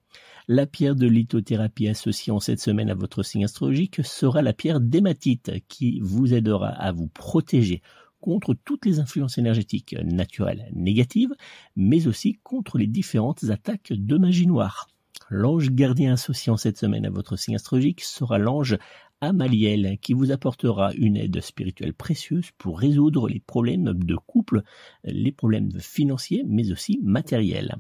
La 0.48 0.66
pierre 0.66 0.96
de 0.96 1.06
lithothérapie 1.06 1.88
associée 1.88 2.32
en 2.32 2.40
cette 2.40 2.60
semaine 2.60 2.88
à 2.88 2.94
votre 2.94 3.22
signe 3.22 3.44
astrologique 3.44 4.02
sera 4.02 4.40
la 4.40 4.54
pierre 4.54 4.80
d'hématite 4.80 5.52
qui 5.68 6.00
vous 6.00 6.32
aidera 6.32 6.68
à 6.68 6.92
vous 6.92 7.08
protéger 7.08 7.82
contre 8.24 8.54
toutes 8.54 8.86
les 8.86 9.00
influences 9.00 9.36
énergétiques 9.36 9.94
naturelles 10.02 10.70
négatives, 10.72 11.34
mais 11.76 12.06
aussi 12.06 12.38
contre 12.42 12.78
les 12.78 12.86
différentes 12.86 13.44
attaques 13.50 13.92
de 13.92 14.16
magie 14.16 14.46
noire. 14.46 14.88
L'ange 15.28 15.68
gardien 15.68 16.14
associé 16.14 16.50
en 16.50 16.56
cette 16.56 16.78
semaine 16.78 17.04
à 17.04 17.10
votre 17.10 17.36
signe 17.36 17.56
astrologique 17.56 18.00
sera 18.00 18.38
l'ange 18.38 18.78
Amaliel 19.20 19.98
qui 20.00 20.14
vous 20.14 20.32
apportera 20.32 20.94
une 20.94 21.18
aide 21.18 21.38
spirituelle 21.42 21.92
précieuse 21.92 22.48
pour 22.56 22.80
résoudre 22.80 23.28
les 23.28 23.40
problèmes 23.40 23.92
de 23.92 24.16
couple, 24.16 24.62
les 25.04 25.32
problèmes 25.32 25.78
financiers, 25.78 26.44
mais 26.46 26.72
aussi 26.72 27.00
matériels. 27.02 27.76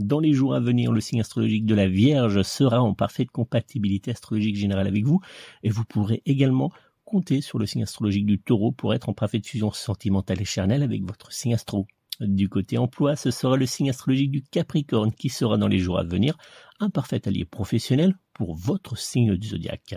Dans 0.00 0.18
les 0.18 0.32
jours 0.32 0.56
à 0.56 0.60
venir, 0.60 0.90
le 0.90 1.00
signe 1.00 1.20
astrologique 1.20 1.66
de 1.66 1.74
la 1.76 1.86
Vierge 1.86 2.42
sera 2.42 2.82
en 2.82 2.94
parfaite 2.94 3.30
compatibilité 3.30 4.10
astrologique 4.10 4.56
générale 4.56 4.88
avec 4.88 5.04
vous 5.04 5.20
et 5.62 5.70
vous 5.70 5.84
pourrez 5.84 6.20
également 6.26 6.72
compter 7.04 7.40
sur 7.40 7.58
le 7.58 7.66
signe 7.66 7.82
astrologique 7.82 8.26
du 8.26 8.38
Taureau 8.38 8.72
pour 8.72 8.94
être 8.94 9.08
en 9.08 9.14
parfaite 9.14 9.46
fusion 9.46 9.72
sentimentale 9.72 10.40
et 10.40 10.44
charnelle 10.44 10.82
avec 10.82 11.02
votre 11.04 11.32
signe 11.32 11.54
astro. 11.54 11.86
Du 12.20 12.48
côté 12.48 12.78
emploi, 12.78 13.16
ce 13.16 13.30
sera 13.30 13.56
le 13.56 13.66
signe 13.66 13.90
astrologique 13.90 14.30
du 14.30 14.42
Capricorne 14.42 15.12
qui 15.12 15.28
sera 15.28 15.56
dans 15.56 15.66
les 15.66 15.78
jours 15.78 15.98
à 15.98 16.04
venir 16.04 16.36
un 16.78 16.90
parfait 16.90 17.26
allié 17.26 17.44
professionnel 17.44 18.16
pour 18.32 18.54
votre 18.54 18.96
signe 18.96 19.36
du 19.36 19.48
zodiaque. 19.48 19.96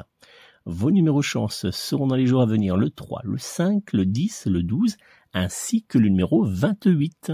Vos 0.65 0.91
numéros 0.91 1.21
chance 1.21 1.69
seront 1.71 2.07
dans 2.07 2.15
les 2.15 2.25
jours 2.25 2.41
à 2.41 2.45
venir 2.45 2.75
le 2.75 2.89
3, 2.89 3.21
le 3.23 3.37
5, 3.37 3.93
le 3.93 4.05
10, 4.05 4.47
le 4.47 4.63
12 4.63 4.97
ainsi 5.33 5.83
que 5.83 5.97
le 5.97 6.09
numéro 6.09 6.43
28. 6.43 7.31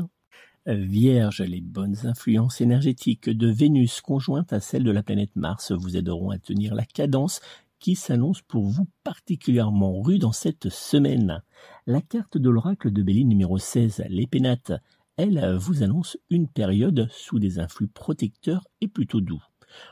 Vierge, 0.65 1.41
les 1.41 1.59
bonnes 1.59 2.05
influences 2.05 2.61
énergétiques 2.61 3.29
de 3.29 3.47
Vénus 3.47 3.99
conjointes 4.01 4.53
à 4.53 4.61
celles 4.61 4.83
de 4.83 4.91
la 4.91 5.03
planète 5.03 5.35
Mars 5.35 5.73
vous 5.73 5.97
aideront 5.97 6.29
à 6.29 6.37
tenir 6.37 6.73
la 6.73 6.85
cadence 6.85 7.41
qui 7.83 7.95
s'annonce 7.95 8.41
pour 8.41 8.63
vous 8.63 8.87
particulièrement 9.03 10.01
rude 10.01 10.23
en 10.23 10.31
cette 10.31 10.69
semaine. 10.69 11.43
La 11.85 11.99
carte 11.99 12.37
de 12.37 12.49
l'oracle 12.49 12.93
de 12.93 13.03
Béline 13.03 13.27
numéro 13.27 13.57
16, 13.57 14.05
l'épénate, 14.07 14.71
elle 15.17 15.57
vous 15.57 15.83
annonce 15.83 16.15
une 16.29 16.47
période 16.47 17.09
sous 17.11 17.39
des 17.39 17.59
influx 17.59 17.89
protecteurs 17.89 18.65
et 18.79 18.87
plutôt 18.87 19.19
doux. 19.19 19.43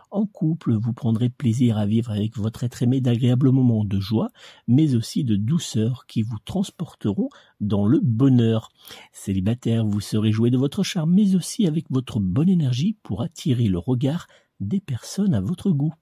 En 0.09 0.25
couple, 0.25 0.73
vous 0.73 0.93
prendrez 0.93 1.27
plaisir 1.27 1.77
à 1.77 1.85
vivre 1.85 2.11
avec 2.11 2.37
votre 2.37 2.63
être 2.63 2.81
aimé 2.81 3.01
d'agréables 3.01 3.51
moments 3.51 3.83
de 3.83 3.99
joie, 3.99 4.29
mais 4.69 4.95
aussi 4.95 5.25
de 5.25 5.35
douceur 5.35 6.05
qui 6.07 6.21
vous 6.21 6.39
transporteront 6.45 7.27
dans 7.59 7.85
le 7.85 7.99
bonheur. 8.01 8.69
Célibataire, 9.11 9.85
vous 9.85 9.99
serez 9.99 10.31
joué 10.31 10.49
de 10.49 10.57
votre 10.57 10.83
charme, 10.83 11.13
mais 11.13 11.35
aussi 11.35 11.67
avec 11.67 11.87
votre 11.89 12.21
bonne 12.21 12.47
énergie 12.47 12.95
pour 13.03 13.21
attirer 13.21 13.67
le 13.67 13.79
regard 13.79 14.27
des 14.61 14.79
personnes 14.79 15.33
à 15.33 15.41
votre 15.41 15.71
goût. 15.71 15.93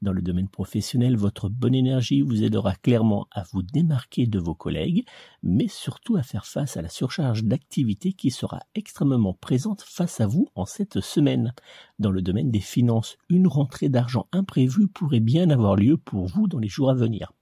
Dans 0.00 0.12
le 0.12 0.22
domaine 0.22 0.48
professionnel, 0.48 1.16
votre 1.16 1.48
bonne 1.48 1.74
énergie 1.74 2.22
vous 2.22 2.42
aidera 2.42 2.74
clairement 2.74 3.26
à 3.30 3.42
vous 3.52 3.62
démarquer 3.62 4.26
de 4.26 4.38
vos 4.38 4.54
collègues, 4.54 5.04
mais 5.42 5.68
surtout 5.68 6.16
à 6.16 6.22
faire 6.22 6.46
face 6.46 6.76
à 6.76 6.82
la 6.82 6.88
surcharge 6.88 7.44
d'activité 7.44 8.12
qui 8.12 8.30
sera 8.30 8.60
extrêmement 8.74 9.34
présente 9.34 9.82
face 9.82 10.20
à 10.20 10.26
vous 10.26 10.48
en 10.54 10.64
cette 10.64 11.00
semaine. 11.00 11.52
Dans 11.98 12.10
le 12.10 12.22
domaine 12.22 12.50
des 12.50 12.60
finances, 12.60 13.16
une 13.28 13.46
rentrée 13.46 13.88
d'argent 13.88 14.26
imprévue 14.32 14.88
pourrait 14.88 15.20
bien 15.20 15.50
avoir 15.50 15.76
lieu 15.76 15.96
pour 15.96 16.26
vous 16.26 16.46
dans 16.46 16.58
les 16.58 16.68
jours 16.68 16.90
à 16.90 16.94
venir. 16.94 17.32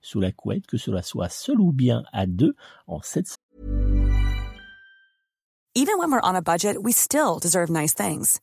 Sous 0.00 0.20
la 0.20 0.32
couette, 0.32 0.66
que 0.66 0.78
cela 0.78 1.02
soit 1.02 1.28
seul 1.28 1.60
ou 1.60 1.72
bien 1.72 2.02
à 2.12 2.26
deux, 2.26 2.54
en 2.86 3.00
cette 3.02 3.36
Even 5.74 5.96
when 5.96 6.10
we're 6.10 6.20
on 6.22 6.34
a 6.34 6.42
budget, 6.42 6.76
we 6.82 6.92
still 6.92 7.38
deserve 7.40 7.70
nice 7.70 7.94
things. 7.94 8.42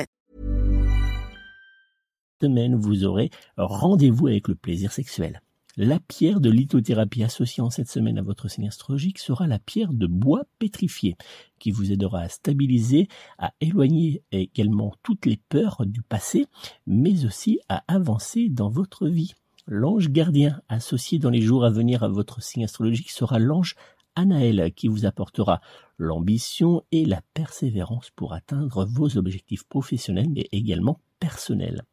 Vous 2.75 3.05
aurez 3.05 3.29
rendez-vous 3.57 4.27
avec 4.27 4.47
le 4.47 4.55
plaisir 4.55 4.91
sexuel. 4.91 5.41
La 5.77 5.99
pierre 5.99 6.41
de 6.41 6.49
lithothérapie 6.49 7.23
associée 7.23 7.63
en 7.63 7.69
cette 7.69 7.89
semaine 7.89 8.17
à 8.17 8.21
votre 8.21 8.49
signe 8.49 8.67
astrologique 8.67 9.19
sera 9.19 9.47
la 9.47 9.57
pierre 9.57 9.93
de 9.93 10.05
bois 10.05 10.43
pétrifié, 10.59 11.15
qui 11.59 11.71
vous 11.71 11.93
aidera 11.93 12.21
à 12.21 12.29
stabiliser, 12.29 13.07
à 13.37 13.53
éloigner 13.61 14.21
également 14.33 14.93
toutes 15.01 15.25
les 15.25 15.37
peurs 15.37 15.85
du 15.85 16.01
passé, 16.01 16.45
mais 16.87 17.25
aussi 17.25 17.59
à 17.69 17.83
avancer 17.87 18.49
dans 18.49 18.69
votre 18.69 19.07
vie. 19.07 19.33
L'ange 19.65 20.09
gardien 20.09 20.59
associé 20.67 21.19
dans 21.19 21.29
les 21.29 21.41
jours 21.41 21.63
à 21.63 21.69
venir 21.69 22.03
à 22.03 22.09
votre 22.09 22.43
signe 22.43 22.65
astrologique 22.65 23.11
sera 23.11 23.39
l'ange 23.39 23.75
Anaël 24.15 24.73
qui 24.75 24.89
vous 24.89 25.05
apportera 25.05 25.61
l'ambition 25.97 26.83
et 26.91 27.05
la 27.05 27.21
persévérance 27.33 28.09
pour 28.15 28.33
atteindre 28.33 28.85
vos 28.85 29.17
objectifs 29.17 29.63
professionnels 29.63 30.29
mais 30.29 30.49
également 30.51 30.99
personnels. 31.19 31.83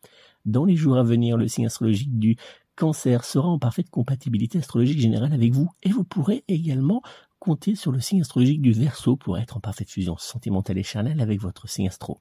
Dans 0.45 0.64
les 0.64 0.76
jours 0.76 0.97
à 0.97 1.02
venir, 1.02 1.37
le 1.37 1.49
signe 1.49 1.66
astrologique 1.66 2.18
du 2.18 2.37
cancer 2.76 3.25
sera 3.25 3.49
en 3.49 3.59
parfaite 3.59 3.90
compatibilité 3.90 4.59
astrologique 4.59 5.00
générale 5.00 5.33
avec 5.33 5.52
vous 5.52 5.71
et 5.83 5.90
vous 5.90 6.04
pourrez 6.04 6.45
également 6.49 7.02
compter 7.38 7.75
sur 7.75 7.92
le 7.92 8.00
signe 8.00 8.21
astrologique 8.21 8.62
du 8.62 8.73
Verseau 8.73 9.16
pour 9.16 9.38
être 9.38 9.57
en 9.57 9.61
parfaite 9.61 9.90
fusion 9.90 10.16
sentimentale 10.16 10.78
et 10.78 10.83
charnelle 10.83 11.21
avec 11.21 11.40
votre 11.40 11.68
signe 11.68 11.88
astro. 11.88 12.21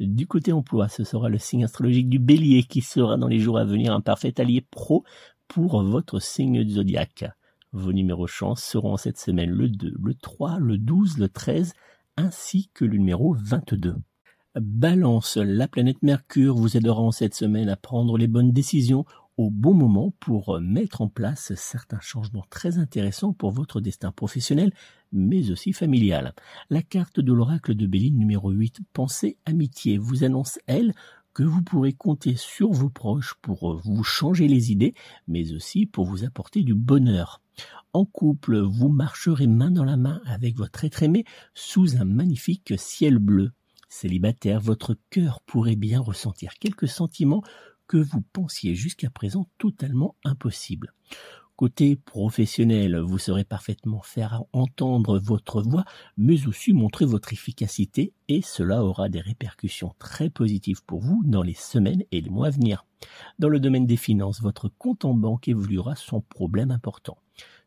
Du 0.00 0.26
côté 0.26 0.52
emploi, 0.52 0.88
ce 0.88 1.04
sera 1.04 1.28
le 1.28 1.38
signe 1.38 1.64
astrologique 1.64 2.08
du 2.08 2.18
Bélier 2.18 2.64
qui 2.64 2.80
sera 2.80 3.16
dans 3.16 3.28
les 3.28 3.38
jours 3.38 3.58
à 3.58 3.64
venir 3.64 3.92
un 3.92 4.00
parfait 4.00 4.40
allié 4.40 4.60
pro 4.60 5.04
pour 5.46 5.82
votre 5.82 6.20
signe 6.20 6.66
zodiaque. 6.68 7.26
Vos 7.72 7.92
numéros 7.92 8.26
chance 8.26 8.62
seront 8.62 8.96
cette 8.96 9.18
semaine 9.18 9.50
le 9.50 9.68
2, 9.68 9.94
le 10.02 10.14
3, 10.14 10.58
le 10.58 10.78
12, 10.78 11.18
le 11.18 11.28
13 11.28 11.74
ainsi 12.16 12.70
que 12.74 12.84
le 12.84 12.98
numéro 12.98 13.34
22. 13.34 13.96
Balance, 14.60 15.38
la 15.38 15.66
planète 15.66 16.02
Mercure 16.02 16.54
vous 16.56 16.76
aidera 16.76 17.00
en 17.00 17.10
cette 17.10 17.34
semaine 17.34 17.70
à 17.70 17.76
prendre 17.76 18.18
les 18.18 18.26
bonnes 18.26 18.52
décisions 18.52 19.06
au 19.38 19.48
bon 19.48 19.72
moment 19.72 20.12
pour 20.20 20.60
mettre 20.60 21.00
en 21.00 21.08
place 21.08 21.54
certains 21.54 22.00
changements 22.00 22.44
très 22.50 22.76
intéressants 22.76 23.32
pour 23.32 23.50
votre 23.50 23.80
destin 23.80 24.12
professionnel, 24.12 24.74
mais 25.10 25.50
aussi 25.50 25.72
familial. 25.72 26.34
La 26.68 26.82
carte 26.82 27.18
de 27.18 27.32
l'oracle 27.32 27.74
de 27.74 27.86
Béline 27.86 28.18
numéro 28.18 28.50
8, 28.50 28.80
Pensée 28.92 29.38
Amitié, 29.46 29.96
vous 29.96 30.22
annonce, 30.22 30.58
elle, 30.66 30.92
que 31.32 31.44
vous 31.44 31.62
pourrez 31.62 31.94
compter 31.94 32.36
sur 32.36 32.72
vos 32.72 32.90
proches 32.90 33.36
pour 33.40 33.80
vous 33.82 34.04
changer 34.04 34.48
les 34.48 34.70
idées, 34.70 34.92
mais 35.28 35.54
aussi 35.54 35.86
pour 35.86 36.04
vous 36.04 36.24
apporter 36.24 36.62
du 36.62 36.74
bonheur. 36.74 37.40
En 37.94 38.04
couple, 38.04 38.58
vous 38.58 38.90
marcherez 38.90 39.46
main 39.46 39.70
dans 39.70 39.84
la 39.84 39.96
main 39.96 40.20
avec 40.26 40.58
votre 40.58 40.84
être 40.84 41.02
aimé 41.02 41.24
sous 41.54 41.96
un 41.96 42.04
magnifique 42.04 42.74
ciel 42.76 43.16
bleu. 43.18 43.52
Célibataire, 43.92 44.58
votre 44.58 44.96
cœur 45.10 45.42
pourrait 45.42 45.76
bien 45.76 46.00
ressentir 46.00 46.54
quelques 46.58 46.88
sentiments 46.88 47.42
que 47.86 47.98
vous 47.98 48.22
pensiez 48.32 48.74
jusqu'à 48.74 49.10
présent 49.10 49.46
totalement 49.58 50.16
impossibles. 50.24 50.94
Côté 51.56 51.96
professionnel, 51.96 52.98
vous 52.98 53.18
saurez 53.18 53.44
parfaitement 53.44 54.00
faire 54.00 54.44
entendre 54.54 55.18
votre 55.18 55.60
voix, 55.60 55.84
mais 56.16 56.46
aussi 56.46 56.72
montrer 56.72 57.04
votre 57.04 57.34
efficacité, 57.34 58.14
et 58.28 58.40
cela 58.40 58.82
aura 58.82 59.10
des 59.10 59.20
répercussions 59.20 59.94
très 59.98 60.30
positives 60.30 60.82
pour 60.84 61.00
vous 61.00 61.22
dans 61.26 61.42
les 61.42 61.54
semaines 61.54 62.02
et 62.12 62.22
les 62.22 62.30
mois 62.30 62.46
à 62.46 62.50
venir. 62.50 62.86
Dans 63.38 63.50
le 63.50 63.60
domaine 63.60 63.86
des 63.86 63.98
finances, 63.98 64.40
votre 64.40 64.70
compte 64.70 65.04
en 65.04 65.12
banque 65.12 65.48
évoluera 65.48 65.96
sans 65.96 66.22
problème 66.22 66.70
important. 66.70 67.18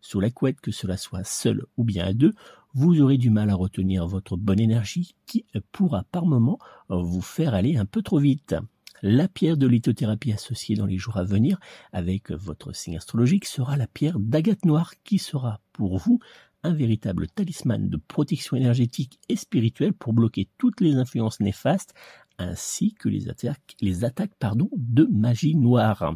Sous 0.08 0.20
la 0.20 0.30
couette, 0.30 0.62
que 0.62 0.70
cela 0.70 0.98
soit 0.98 1.24
seul 1.24 1.66
ou 1.78 1.84
bien 1.84 2.06
à 2.06 2.14
deux, 2.14 2.36
vous 2.76 3.02
aurez 3.02 3.18
du 3.18 3.32
mal 3.32 3.50
à 3.50 3.56
retenir 3.56 4.06
votre 4.06 4.38
bonne 4.38 4.60
énergie 4.60 5.16
qui 5.26 5.46
pourra 5.72 6.04
par 6.12 6.28
moment 6.28 6.60
vous 6.90 7.24
faire 7.24 7.56
aller 7.56 7.76
un 7.76 7.86
peu 7.86 8.04
trop 8.04 8.20
vite. 8.20 8.54
La 9.02 9.28
pierre 9.28 9.58
de 9.58 9.66
lithothérapie 9.66 10.32
associée 10.32 10.76
dans 10.76 10.86
les 10.86 11.00
jours 11.00 11.18
à 11.18 11.24
venir 11.24 11.60
avec 11.92 12.30
votre 12.30 12.72
signe 12.72 12.98
astrologique 12.98 13.46
sera 13.46 13.78
la 13.78 13.88
pierre 13.88 14.20
d'agate 14.20 14.64
noire 14.64 14.94
qui 15.04 15.18
sera 15.18 15.60
pour 15.74 15.98
vous 15.98 16.20
un 16.62 16.74
véritable 16.74 17.28
talisman 17.28 17.90
de 17.90 17.98
protection 17.98 18.58
énergétique 18.58 19.20
et 19.28 19.36
spirituelle 19.36 19.94
pour 19.94 20.14
bloquer 20.14 20.48
toutes 20.60 20.82
les 20.82 20.98
influences 20.98 21.40
néfastes 21.40 21.96
ainsi 22.38 22.94
que 22.94 23.10
les 23.10 23.30
attaques, 23.30 23.78
de 23.82 25.08
magie 25.12 25.56
noire. 25.56 26.16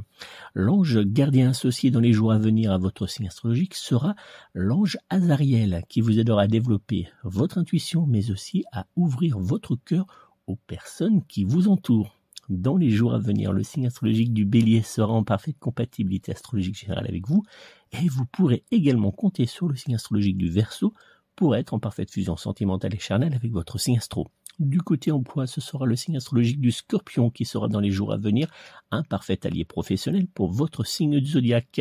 L'ange 0.54 1.00
gardien 1.04 1.50
associé 1.50 1.92
dans 1.92 2.00
les 2.00 2.14
jours 2.14 2.32
à 2.32 2.38
venir 2.38 2.72
à 2.72 2.78
votre 2.78 3.08
signe 3.08 3.28
astrologique 3.28 3.76
sera 3.76 4.16
l'ange 4.54 4.98
Azariel 5.10 5.84
qui 5.90 6.02
vous 6.02 6.20
aidera 6.20 6.44
à 6.44 6.48
développer 6.48 7.10
votre 7.24 7.58
intuition 7.58 8.06
mais 8.06 8.32
aussi 8.32 8.64
à 8.72 8.86
ouvrir 8.96 9.40
votre 9.40 9.76
cœur 9.76 10.06
aux 10.48 10.56
personnes 10.56 11.24
qui 11.26 11.44
vous 11.44 11.68
entourent. 11.68 12.20
Dans 12.50 12.78
les 12.78 12.90
jours 12.90 13.14
à 13.14 13.20
venir, 13.20 13.54
le 13.54 13.62
signe 13.62 13.86
astrologique 13.86 14.34
du 14.34 14.44
bélier 14.44 14.82
sera 14.82 15.14
en 15.14 15.24
parfaite 15.24 15.60
compatibilité 15.60 16.32
astrologique 16.32 16.80
générale 16.80 17.06
avec 17.08 17.28
vous 17.28 17.44
et 17.92 18.08
vous 18.10 18.26
pourrez 18.26 18.64
également 18.72 19.12
compter 19.12 19.46
sur 19.46 19.68
le 19.68 19.76
signe 19.76 19.94
astrologique 19.94 20.38
du 20.38 20.50
verso 20.50 20.96
pour 21.40 21.56
être 21.56 21.74
en 21.74 21.80
parfaite 21.80 22.12
fusion 22.12 22.36
sentimentale 22.36 22.94
et 22.94 23.00
charnelle 23.00 23.34
avec 23.34 23.54
votre 23.54 23.78
signe 23.78 23.98
astro. 23.98 24.28
Du 24.60 24.82
côté 24.82 25.10
emploi, 25.10 25.48
ce 25.48 25.62
sera 25.62 25.86
le 25.86 25.96
signe 25.96 26.18
astrologique 26.18 26.60
du 26.60 26.70
scorpion 26.70 27.30
qui 27.30 27.46
sera 27.46 27.70
dans 27.70 27.80
les 27.80 27.92
jours 27.92 28.12
à 28.12 28.18
venir 28.18 28.52
un 28.92 29.04
parfait 29.04 29.40
allié 29.48 29.64
professionnel 29.64 30.28
pour 30.28 30.52
votre 30.52 30.84
signe 30.84 31.22
du 31.22 31.30
zodiaque. 31.30 31.80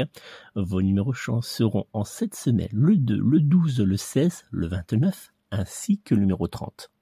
Vos 0.55 0.81
numéros 0.81 1.12
chance 1.12 1.49
seront 1.49 1.87
en 1.92 2.05
cette 2.05 2.37
semaine 2.37 2.68
le 2.73 2.94
2, 2.94 3.16
le 3.18 3.40
12, 3.40 3.81
le 3.81 3.97
16, 3.97 4.44
le 4.53 4.68
29 4.68 5.33
ainsi 5.51 5.99
que 6.03 6.14
le 6.14 6.21
numéro 6.21 6.47
30. 6.47 6.92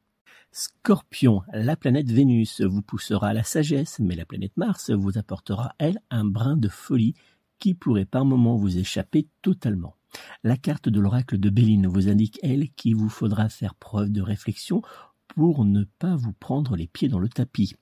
Scorpion, 0.51 1.42
la 1.53 1.77
planète 1.77 2.11
Vénus 2.11 2.62
vous 2.62 2.81
poussera 2.81 3.29
à 3.29 3.35
la 3.35 3.45
sagesse, 3.45 3.99
mais 3.99 4.14
la 4.14 4.25
planète 4.25 4.57
Mars 4.57 4.88
vous 4.88 5.19
apportera, 5.19 5.75
elle, 5.77 6.01
un 6.09 6.25
brin 6.25 6.57
de 6.57 6.71
folie 6.71 7.12
qui 7.59 7.75
pourrait 7.75 8.07
par 8.07 8.25
moments 8.25 8.57
vous 8.57 8.79
échapper 8.79 9.29
totalement. 9.42 9.95
La 10.42 10.57
carte 10.57 10.88
de 10.88 11.01
l'oracle 11.01 11.38
de 11.38 11.51
Béline 11.51 11.87
vous 11.87 12.09
indique, 12.09 12.38
elle, 12.42 12.71
qu'il 12.71 12.97
vous 12.97 13.09
faudra 13.09 13.49
faire 13.49 13.75
preuve 13.75 14.11
de 14.11 14.23
réflexion 14.23 14.83
pour 15.29 15.64
ne 15.64 15.85
pas 15.99 16.16
vous 16.16 16.33
prendre 16.33 16.77
les 16.77 16.87
pieds 16.87 17.09
dans 17.09 17.19
le 17.19 17.29
tapis. 17.29 17.75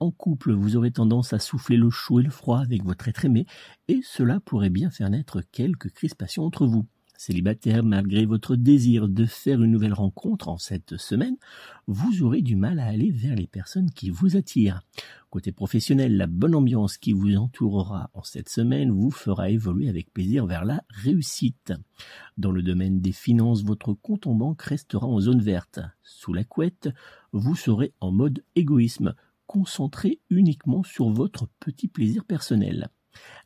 En 0.00 0.10
couple, 0.10 0.52
vous 0.52 0.76
aurez 0.76 0.92
tendance 0.92 1.32
à 1.32 1.38
souffler 1.38 1.76
le 1.76 1.90
chaud 1.90 2.20
et 2.20 2.22
le 2.22 2.30
froid 2.30 2.60
avec 2.60 2.84
votre 2.84 3.08
être 3.08 3.24
aimé, 3.24 3.46
et 3.88 4.00
cela 4.02 4.40
pourrait 4.40 4.70
bien 4.70 4.90
faire 4.90 5.10
naître 5.10 5.42
quelques 5.52 5.90
crispations 5.90 6.44
entre 6.44 6.66
vous. 6.66 6.86
Célibataire, 7.18 7.82
malgré 7.82 8.26
votre 8.26 8.54
désir 8.54 9.08
de 9.08 9.26
faire 9.26 9.60
une 9.60 9.72
nouvelle 9.72 9.92
rencontre 9.92 10.48
en 10.48 10.56
cette 10.56 10.98
semaine, 10.98 11.36
vous 11.88 12.22
aurez 12.22 12.42
du 12.42 12.54
mal 12.54 12.78
à 12.78 12.86
aller 12.86 13.10
vers 13.10 13.34
les 13.34 13.48
personnes 13.48 13.90
qui 13.90 14.08
vous 14.08 14.36
attirent. 14.36 14.82
Côté 15.28 15.50
professionnel, 15.50 16.16
la 16.16 16.28
bonne 16.28 16.54
ambiance 16.54 16.96
qui 16.96 17.12
vous 17.12 17.34
entourera 17.34 18.08
en 18.14 18.22
cette 18.22 18.48
semaine 18.48 18.92
vous 18.92 19.10
fera 19.10 19.50
évoluer 19.50 19.88
avec 19.88 20.12
plaisir 20.12 20.46
vers 20.46 20.64
la 20.64 20.84
réussite. 20.90 21.72
Dans 22.36 22.52
le 22.52 22.62
domaine 22.62 23.00
des 23.00 23.10
finances, 23.10 23.64
votre 23.64 23.94
compte 23.94 24.28
en 24.28 24.36
banque 24.36 24.62
restera 24.62 25.08
en 25.08 25.18
zone 25.18 25.42
verte. 25.42 25.80
Sous 26.04 26.32
la 26.32 26.44
couette, 26.44 26.88
vous 27.32 27.56
serez 27.56 27.94
en 28.00 28.12
mode 28.12 28.44
égoïsme, 28.54 29.16
concentré 29.48 30.20
uniquement 30.30 30.84
sur 30.84 31.10
votre 31.10 31.48
petit 31.58 31.88
plaisir 31.88 32.24
personnel. 32.24 32.90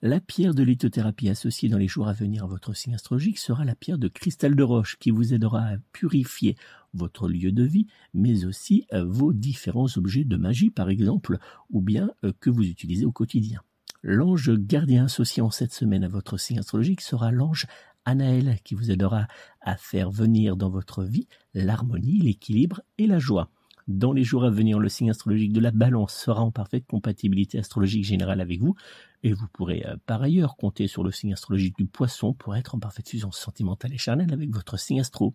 La 0.03 0.21
pierre 0.21 0.55
de 0.55 0.63
lithothérapie 0.63 1.29
associée 1.29 1.69
dans 1.69 1.79
les 1.79 1.89
jours 1.89 2.09
à 2.09 2.13
venir 2.13 2.45
à 2.45 2.47
votre 2.47 2.75
signe 2.75 2.95
astrologique 2.95 3.39
sera 3.39 3.65
la 3.65 3.75
pierre 3.75 3.99
de 3.99 4.09
cristal 4.09 4.55
de 4.55 4.63
roche 4.63 4.97
qui 4.99 5.11
vous 5.11 5.35
aidera 5.35 5.61
à 5.61 5.77
purifier 5.93 6.57
votre 6.95 7.29
lieu 7.29 7.53
de 7.53 7.63
vie, 7.63 7.87
mais 8.15 8.45
aussi 8.45 8.87
euh, 8.93 9.05
vos 9.05 9.33
différents 9.33 9.89
objets 9.97 10.25
de 10.25 10.37
magie 10.37 10.71
par 10.71 10.91
exemple, 10.91 11.39
ou 11.71 11.81
bien 11.81 12.11
euh, 12.25 12.33
que 12.41 12.51
vous 12.51 12.65
utilisez 12.65 13.05
au 13.05 13.13
quotidien. 13.13 13.61
L'ange 14.03 14.51
gardien 14.57 15.05
associé 15.05 15.43
en 15.43 15.51
cette 15.51 15.73
semaine 15.73 16.05
à 16.05 16.09
votre 16.09 16.37
signe 16.37 16.59
astrologique 16.59 17.01
sera 17.01 17.31
l'ange 17.31 17.67
Anaël 18.05 18.59
qui 18.65 18.75
vous 18.75 18.91
aidera 18.91 19.29
à 19.61 19.77
faire 19.77 20.11
venir 20.11 20.57
dans 20.57 20.71
votre 20.71 21.05
vie 21.05 21.29
l'harmonie, 21.55 22.19
l'équilibre 22.19 22.81
et 22.99 23.07
la 23.07 23.21
joie. 23.21 23.49
Dans 23.89 24.13
les 24.13 24.25
jours 24.25 24.45
à 24.45 24.51
venir, 24.51 24.79
le 24.79 24.89
signe 24.89 25.11
astrologique 25.11 25.53
de 25.53 25.61
la 25.61 25.71
balance 25.71 26.15
sera 26.15 26.41
en 26.41 26.51
parfaite 26.51 26.87
compatibilité 26.87 27.59
astrologique 27.59 28.05
générale 28.05 28.41
avec 28.41 28.61
vous, 28.61 28.75
et 29.23 29.33
vous 29.33 29.47
pourrez 29.53 29.85
euh, 29.87 29.97
par 30.07 30.23
ailleurs 30.23 30.57
compter 30.57 30.89
sur 30.89 31.05
le 31.05 31.13
signe 31.13 31.33
astrologique 31.33 31.77
du 31.77 31.87
poisson 31.87 32.33
pour 32.33 32.57
être 32.57 32.75
en 32.75 32.79
parfaite 32.79 33.09
fusion 33.09 33.31
sentimentale 33.31 33.95
et 33.95 33.99
charnelle 33.99 34.33
avec 34.33 34.51
votre 34.51 34.79
signe 34.79 35.01
astro. 35.01 35.35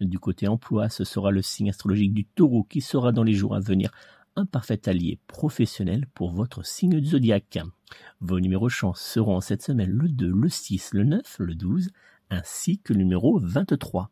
Du 0.00 0.18
côté 0.18 0.48
emploi, 0.48 0.88
ce 0.88 1.04
sera 1.04 1.30
le 1.30 1.42
signe 1.42 1.70
astrologique 1.70 2.12
du 2.12 2.24
taureau 2.24 2.64
qui 2.64 2.80
sera 2.80 3.12
dans 3.12 3.24
les 3.24 3.34
jours 3.34 3.54
à 3.54 3.60
venir 3.60 3.90
un 4.36 4.46
parfait 4.46 4.88
allié 4.88 5.18
professionnel 5.26 6.06
pour 6.14 6.32
votre 6.32 6.64
signe 6.64 7.02
zodiaque. 7.02 7.58
Vos 8.20 8.40
numéros 8.40 8.68
chance 8.68 9.00
seront 9.00 9.40
cette 9.40 9.62
semaine 9.62 9.90
le 9.90 10.08
2, 10.08 10.26
le 10.26 10.48
6, 10.48 10.94
le 10.94 11.04
9, 11.04 11.36
le 11.40 11.54
12, 11.54 11.90
ainsi 12.30 12.78
que 12.78 12.92
le 12.92 13.00
numéro 13.00 13.38
23. 13.38 14.10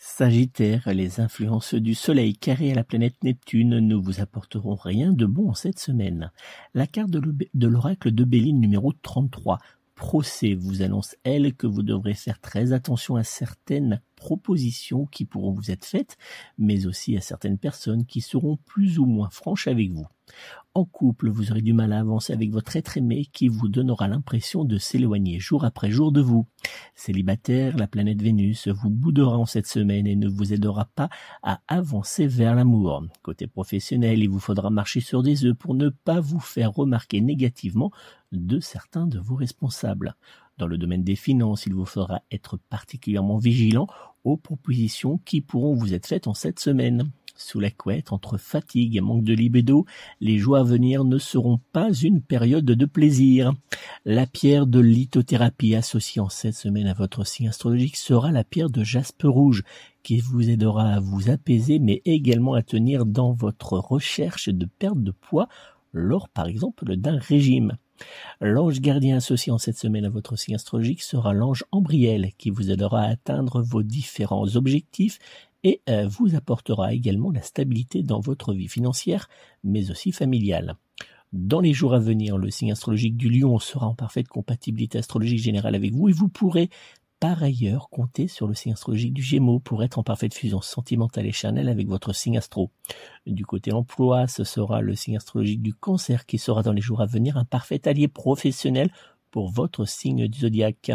Sagittaire, 0.00 0.88
les 0.94 1.18
influences 1.18 1.74
du 1.74 1.92
Soleil 1.96 2.36
carré 2.36 2.70
à 2.70 2.74
la 2.76 2.84
planète 2.84 3.16
Neptune 3.24 3.80
ne 3.80 3.96
vous 3.96 4.20
apporteront 4.20 4.76
rien 4.76 5.12
de 5.12 5.26
bon 5.26 5.50
en 5.50 5.54
cette 5.54 5.80
semaine. 5.80 6.30
La 6.72 6.86
carte 6.86 7.10
de 7.10 7.66
l'oracle 7.66 8.12
de 8.12 8.22
Béline 8.22 8.60
numéro 8.60 8.92
33 8.92 9.58
procès 9.96 10.54
vous 10.54 10.82
annonce, 10.82 11.16
elle, 11.24 11.52
que 11.52 11.66
vous 11.66 11.82
devrez 11.82 12.14
faire 12.14 12.38
très 12.40 12.72
attention 12.72 13.16
à 13.16 13.24
certaines 13.24 14.00
propositions 14.18 15.06
qui 15.06 15.24
pourront 15.24 15.52
vous 15.52 15.70
être 15.70 15.84
faites, 15.84 16.16
mais 16.58 16.86
aussi 16.86 17.16
à 17.16 17.20
certaines 17.20 17.58
personnes 17.58 18.04
qui 18.04 18.20
seront 18.20 18.56
plus 18.56 18.98
ou 18.98 19.06
moins 19.06 19.30
franches 19.30 19.68
avec 19.68 19.90
vous. 19.90 20.06
En 20.74 20.84
couple, 20.84 21.28
vous 21.28 21.50
aurez 21.50 21.62
du 21.62 21.72
mal 21.72 21.92
à 21.92 22.00
avancer 22.00 22.32
avec 22.32 22.50
votre 22.50 22.76
être 22.76 22.96
aimé 22.96 23.26
qui 23.32 23.48
vous 23.48 23.68
donnera 23.68 24.06
l'impression 24.06 24.64
de 24.64 24.78
s'éloigner 24.78 25.40
jour 25.40 25.64
après 25.64 25.90
jour 25.90 26.12
de 26.12 26.20
vous. 26.20 26.46
Célibataire, 26.94 27.76
la 27.76 27.88
planète 27.88 28.22
Vénus 28.22 28.68
vous 28.68 28.90
boudera 28.90 29.36
en 29.36 29.46
cette 29.46 29.66
semaine 29.66 30.06
et 30.06 30.14
ne 30.14 30.28
vous 30.28 30.52
aidera 30.52 30.84
pas 30.94 31.08
à 31.42 31.60
avancer 31.66 32.26
vers 32.26 32.54
l'amour. 32.54 33.04
Côté 33.22 33.46
professionnel, 33.46 34.20
il 34.20 34.28
vous 34.28 34.38
faudra 34.38 34.70
marcher 34.70 35.00
sur 35.00 35.22
des 35.22 35.44
œufs 35.44 35.56
pour 35.56 35.74
ne 35.74 35.88
pas 35.88 36.20
vous 36.20 36.40
faire 36.40 36.72
remarquer 36.72 37.20
négativement 37.20 37.90
de 38.30 38.60
certains 38.60 39.06
de 39.06 39.18
vos 39.18 39.36
responsables. 39.36 40.14
Dans 40.58 40.66
le 40.66 40.76
domaine 40.76 41.04
des 41.04 41.16
finances, 41.16 41.66
il 41.66 41.74
vous 41.74 41.84
faudra 41.84 42.22
être 42.32 42.58
particulièrement 42.68 43.38
vigilant 43.38 43.86
aux 44.24 44.36
propositions 44.36 45.18
qui 45.24 45.40
pourront 45.40 45.74
vous 45.74 45.94
être 45.94 46.06
faites 46.06 46.26
en 46.26 46.34
cette 46.34 46.58
semaine 46.58 47.10
sous 47.38 47.60
la 47.60 47.70
couette, 47.70 48.12
entre 48.12 48.36
fatigue 48.36 48.96
et 48.96 49.00
manque 49.00 49.22
de 49.22 49.32
libido, 49.32 49.86
les 50.20 50.38
joies 50.38 50.60
à 50.60 50.64
venir 50.64 51.04
ne 51.04 51.18
seront 51.18 51.60
pas 51.72 51.92
une 51.92 52.20
période 52.20 52.64
de 52.64 52.84
plaisir. 52.84 53.52
La 54.04 54.26
pierre 54.26 54.66
de 54.66 54.80
lithothérapie 54.80 55.76
associée 55.76 56.20
en 56.20 56.28
cette 56.28 56.56
semaine 56.56 56.88
à 56.88 56.94
votre 56.94 57.24
signe 57.24 57.48
astrologique 57.48 57.96
sera 57.96 58.32
la 58.32 58.44
pierre 58.44 58.70
de 58.70 58.82
jaspe 58.82 59.22
rouge, 59.22 59.62
qui 60.02 60.18
vous 60.18 60.50
aidera 60.50 60.94
à 60.94 61.00
vous 61.00 61.30
apaiser, 61.30 61.78
mais 61.78 62.02
également 62.04 62.54
à 62.54 62.62
tenir 62.62 63.06
dans 63.06 63.32
votre 63.32 63.74
recherche 63.74 64.48
de 64.48 64.66
perte 64.66 65.02
de 65.02 65.12
poids 65.12 65.48
lors, 65.92 66.28
par 66.28 66.46
exemple, 66.46 66.96
d'un 66.96 67.18
régime. 67.18 67.76
L'ange 68.40 68.80
gardien 68.80 69.16
associé 69.16 69.52
en 69.52 69.58
cette 69.58 69.78
semaine 69.78 70.04
à 70.04 70.10
votre 70.10 70.36
signe 70.36 70.54
astrologique 70.54 71.02
sera 71.02 71.32
l'ange 71.32 71.64
Ambriel 71.72 72.32
qui 72.38 72.50
vous 72.50 72.70
aidera 72.70 73.02
à 73.02 73.10
atteindre 73.10 73.62
vos 73.62 73.82
différents 73.82 74.56
objectifs 74.56 75.18
et 75.64 75.80
euh, 75.88 76.06
vous 76.06 76.34
apportera 76.34 76.94
également 76.94 77.30
la 77.30 77.42
stabilité 77.42 78.02
dans 78.02 78.20
votre 78.20 78.54
vie 78.54 78.68
financière, 78.68 79.28
mais 79.64 79.90
aussi 79.90 80.12
familiale. 80.12 80.76
Dans 81.32 81.60
les 81.60 81.74
jours 81.74 81.92
à 81.92 81.98
venir, 81.98 82.38
le 82.38 82.50
signe 82.50 82.72
astrologique 82.72 83.16
du 83.18 83.28
lion 83.28 83.58
sera 83.58 83.86
en 83.86 83.94
parfaite 83.94 84.28
compatibilité 84.28 84.96
astrologique 84.96 85.40
générale 85.40 85.74
avec 85.74 85.92
vous 85.92 86.08
et 86.08 86.12
vous 86.12 86.28
pourrez 86.28 86.70
par 87.20 87.42
ailleurs 87.42 87.88
compter 87.90 88.28
sur 88.28 88.46
le 88.46 88.54
signe 88.54 88.72
astrologique 88.72 89.12
du 89.12 89.22
Gémeaux 89.22 89.58
pour 89.58 89.82
être 89.82 89.98
en 89.98 90.02
parfaite 90.02 90.34
fusion 90.34 90.60
sentimentale 90.60 91.26
et 91.26 91.32
charnelle 91.32 91.68
avec 91.68 91.88
votre 91.88 92.12
signe 92.12 92.38
astro. 92.38 92.70
Du 93.26 93.44
côté 93.44 93.72
emploi, 93.72 94.26
ce 94.26 94.44
sera 94.44 94.80
le 94.80 94.94
signe 94.94 95.16
astrologique 95.16 95.62
du 95.62 95.74
Cancer 95.74 96.26
qui 96.26 96.38
sera 96.38 96.62
dans 96.62 96.72
les 96.72 96.80
jours 96.80 97.00
à 97.00 97.06
venir 97.06 97.36
un 97.36 97.44
parfait 97.44 97.86
allié 97.88 98.08
professionnel 98.08 98.90
pour 99.30 99.50
votre 99.50 99.84
signe 99.84 100.28
du 100.28 100.40
zodiaque. 100.40 100.92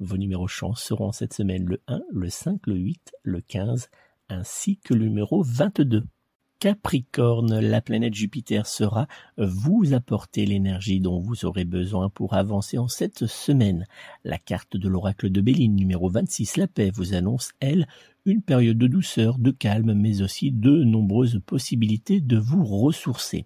Vos 0.00 0.16
numéros 0.16 0.48
chance 0.48 0.82
seront 0.82 1.12
cette 1.12 1.34
semaine 1.34 1.64
le 1.64 1.82
1, 1.88 2.00
le 2.10 2.30
5, 2.30 2.66
le 2.66 2.76
8, 2.76 3.12
le 3.22 3.40
15 3.40 3.88
ainsi 4.30 4.78
que 4.78 4.94
le 4.94 5.06
numéro 5.06 5.42
22. 5.42 6.04
Capricorne, 6.60 7.60
la 7.60 7.80
planète 7.80 8.14
Jupiter 8.14 8.66
sera 8.66 9.06
vous 9.36 9.94
apporter 9.94 10.44
l'énergie 10.44 10.98
dont 10.98 11.20
vous 11.20 11.44
aurez 11.44 11.64
besoin 11.64 12.08
pour 12.08 12.34
avancer 12.34 12.78
en 12.78 12.88
cette 12.88 13.26
semaine. 13.26 13.86
La 14.24 14.38
carte 14.38 14.76
de 14.76 14.88
l'oracle 14.88 15.30
de 15.30 15.40
Béline 15.40 15.76
numéro 15.76 16.08
26, 16.10 16.56
la 16.56 16.66
paix, 16.66 16.90
vous 16.92 17.14
annonce, 17.14 17.52
elle, 17.60 17.86
une 18.24 18.42
période 18.42 18.76
de 18.76 18.88
douceur, 18.88 19.38
de 19.38 19.52
calme, 19.52 19.94
mais 19.94 20.20
aussi 20.20 20.50
de 20.50 20.82
nombreuses 20.82 21.40
possibilités 21.46 22.20
de 22.20 22.38
vous 22.38 22.64
ressourcer. 22.64 23.44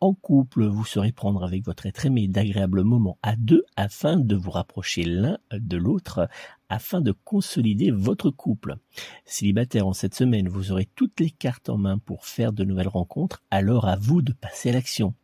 En 0.00 0.14
couple, 0.14 0.66
vous 0.66 0.84
saurez 0.84 1.12
prendre 1.12 1.44
avec 1.44 1.64
votre 1.64 1.86
être 1.86 2.06
aimé 2.06 2.28
d'agréables 2.28 2.82
moments 2.82 3.18
à 3.22 3.36
deux 3.36 3.64
afin 3.76 4.16
de 4.16 4.36
vous 4.36 4.50
rapprocher 4.50 5.04
l'un 5.04 5.38
de 5.52 5.76
l'autre, 5.76 6.28
afin 6.68 7.00
de 7.00 7.12
consolider 7.12 7.90
votre 7.90 8.30
couple. 8.30 8.76
Célibataire 9.24 9.86
en 9.86 9.92
cette 9.92 10.14
semaine, 10.14 10.48
vous 10.48 10.72
aurez 10.72 10.88
toutes 10.94 11.18
les 11.20 11.30
cartes 11.30 11.68
en 11.68 11.78
main 11.78 11.98
pour 11.98 12.26
faire 12.26 12.52
de 12.52 12.64
nouvelles 12.64 12.88
rencontres, 12.88 13.42
alors 13.50 13.86
à 13.86 13.96
vous 13.96 14.22
de 14.22 14.32
passer 14.32 14.70
à 14.70 14.72
l'action. 14.72 15.14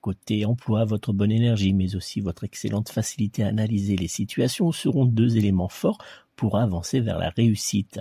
Côté 0.00 0.44
emploi, 0.44 0.84
votre 0.84 1.12
bonne 1.12 1.32
énergie, 1.32 1.72
mais 1.72 1.96
aussi 1.96 2.20
votre 2.20 2.44
excellente 2.44 2.88
facilité 2.88 3.42
à 3.42 3.48
analyser 3.48 3.96
les 3.96 4.08
situations 4.08 4.72
seront 4.72 5.06
deux 5.06 5.36
éléments 5.36 5.68
forts 5.68 5.98
pour 6.40 6.56
avancer 6.56 7.00
vers 7.00 7.18
la 7.18 7.28
réussite. 7.28 8.00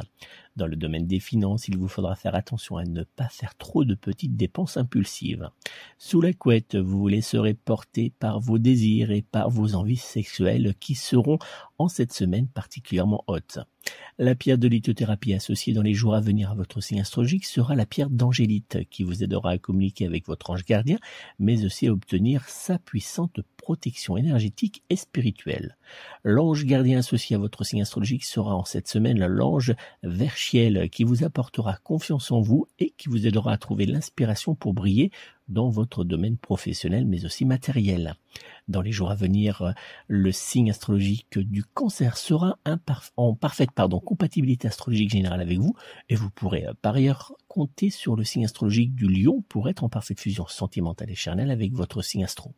Dans 0.56 0.66
le 0.66 0.78
domaine 0.78 1.08
des 1.08 1.20
finances, 1.20 1.68
il 1.68 1.78
vous 1.78 1.90
faudra 1.90 2.16
faire 2.16 2.36
attention 2.36 2.78
à 2.78 2.86
ne 2.86 3.04
pas 3.04 3.28
faire 3.28 3.54
trop 3.58 3.84
de 3.84 3.96
petites 3.96 4.38
dépenses 4.38 4.78
impulsives. 4.78 5.50
Sous 5.98 6.22
la 6.22 6.32
couette, 6.32 6.78
vous 6.78 7.00
vous 7.00 7.08
laisserez 7.10 7.54
porter 7.54 8.14
par 8.18 8.40
vos 8.40 8.58
désirs 8.58 9.12
et 9.12 9.24
par 9.24 9.50
vos 9.50 9.76
envies 9.76 9.98
sexuelles 9.98 10.74
qui 10.80 10.96
seront 10.96 11.38
en 11.80 11.88
cette 11.88 12.14
semaine 12.14 12.48
particulièrement 12.48 13.24
hautes. 13.28 13.60
La 14.18 14.36
pierre 14.36 14.58
de 14.58 14.68
lithothérapie 14.68 15.34
associée 15.34 15.74
dans 15.74 15.82
les 15.82 15.94
jours 15.94 16.14
à 16.14 16.20
venir 16.20 16.52
à 16.52 16.56
votre 16.56 16.82
signe 16.82 17.00
astrologique 17.00 17.46
sera 17.46 17.74
la 17.76 17.86
pierre 17.86 18.10
d'angélite 18.10 18.80
qui 18.90 19.04
vous 19.04 19.24
aidera 19.24 19.52
à 19.52 19.58
communiquer 19.58 20.06
avec 20.06 20.28
votre 20.28 20.50
ange 20.50 20.66
gardien, 20.66 21.00
mais 21.40 21.64
aussi 21.64 21.88
à 21.88 21.94
obtenir 21.94 22.48
sa 22.50 22.78
puissante 22.78 23.40
protection 23.58 24.18
énergétique 24.18 24.84
et 24.90 24.98
spirituelle. 24.98 25.78
L'ange 26.24 26.66
gardien 26.66 27.00
associé 27.00 27.36
à 27.36 27.40
votre 27.40 27.64
signe 27.64 27.82
astrologique 27.82 28.26
sera 28.26 28.56
en 28.56 28.66
cette 28.66 28.88
semaine 28.88 29.26
l'ange 29.26 29.74
Verchiel 30.04 30.90
qui 30.90 31.06
vous 31.06 31.24
apportera 31.24 31.78
confiance 31.84 32.32
en 32.32 32.42
vous 32.42 32.68
et 32.80 32.94
qui 32.98 33.10
vous 33.10 33.26
aidera 33.26 33.54
à 33.54 33.58
trouver 33.58 33.86
l'inspiration 33.86 34.54
pour 34.54 34.74
briller 34.74 35.12
dans 35.50 35.70
votre 35.70 36.04
domaine 36.04 36.38
professionnel 36.38 37.06
mais 37.06 37.26
aussi 37.26 37.46
matériel. 37.46 38.16
Dans 38.68 38.82
les 38.82 38.92
jours 38.92 39.12
à 39.12 39.16
venir, 39.16 39.74
le 40.08 40.32
signe 40.32 40.70
astrologique 40.70 41.40
du 41.40 41.64
cancer 41.64 42.18
sera 42.18 42.58
en 43.18 43.34
parfaite 43.34 43.72
compatibilité 44.04 44.68
astrologique 44.68 45.10
générale 45.10 45.42
avec 45.42 45.58
vous 45.58 45.76
et 46.10 46.16
vous 46.16 46.30
pourrez 46.30 46.66
euh, 46.66 46.74
par 46.82 46.96
ailleurs 46.96 47.34
compter 47.48 47.90
sur 47.90 48.16
le 48.16 48.24
signe 48.24 48.46
astrologique 48.46 48.96
du 48.96 49.08
lion 49.08 49.44
pour 49.50 49.70
être 49.70 49.84
en 49.84 49.90
parfaite 49.90 50.20
fusion 50.20 50.48
sentimentale 50.48 51.10
et 51.10 51.16
charnelle 51.16 51.52
avec 51.52 51.74
votre 51.74 52.02
signe 52.02 52.24
astro. 52.24 52.54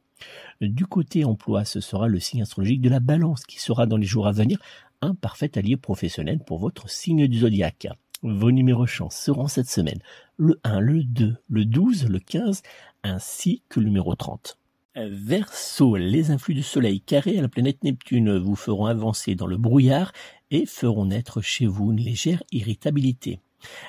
Du 0.60 0.86
côté 0.86 1.26
emploi, 1.26 1.66
ce 1.66 1.80
sera 1.80 2.08
le 2.08 2.20
signe 2.20 2.44
astrologique 2.44 2.82
de 2.82 2.90
la 2.90 3.00
balance 3.00 3.46
qui 3.46 3.60
sera 3.60 3.86
dans 3.86 3.98
les 3.98 4.06
jours 4.06 4.28
à 4.28 4.32
venir 4.32 4.60
un 5.02 5.16
parfait 5.16 5.58
allié 5.58 5.78
professionnel 5.78 6.40
pour 6.46 6.60
votre 6.60 6.90
signe 6.90 7.28
du 7.28 7.40
zodiaque. 7.40 7.88
Vos 8.24 8.52
numéros 8.52 8.86
chance 8.86 9.16
seront 9.16 9.48
cette 9.48 9.70
semaine 9.70 10.00
le 10.38 10.60
1, 10.64 10.80
le 10.80 11.04
2, 11.04 11.38
le 11.50 11.66
12, 11.66 12.08
le 12.08 12.20
15 12.20 12.62
ainsi 13.04 13.64
que 13.68 13.80
le 13.80 13.88
numéro 13.88 14.14
30. 14.14 14.60
Verseau, 14.96 15.96
les 15.96 16.30
influx 16.30 16.54
du 16.54 16.62
soleil 16.62 17.02
carré 17.02 17.40
à 17.40 17.42
la 17.42 17.48
planète 17.48 17.84
Neptune 17.84 18.38
vous 18.38 18.56
feront 18.56 18.86
avancer 18.86 19.34
dans 19.34 19.48
le 19.48 19.58
brouillard 19.58 20.12
et 20.52 20.68
feront 20.68 21.06
naître 21.06 21.42
chez 21.42 21.66
vous 21.66 21.94
une 21.94 22.00
légère 22.00 22.44
irritabilité. 22.52 23.40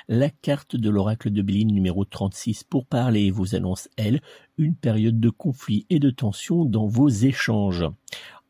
La 0.09 0.31
carte 0.31 0.77
de 0.77 0.89
l'oracle 0.89 1.31
de 1.31 1.43
Béline 1.43 1.73
numéro 1.73 2.05
36 2.07 2.65
pour 2.65 2.87
parler 2.87 3.31
vous 3.31 3.55
annonce, 3.55 3.91
elle, 3.97 4.23
une 4.57 4.77
période 4.77 5.21
de 5.21 5.31
conflit 5.31 5.87
et 5.91 5.99
de 5.99 6.11
tension 6.11 6.65
dans 6.65 6.87
vos 6.87 7.09
échanges. 7.09 7.85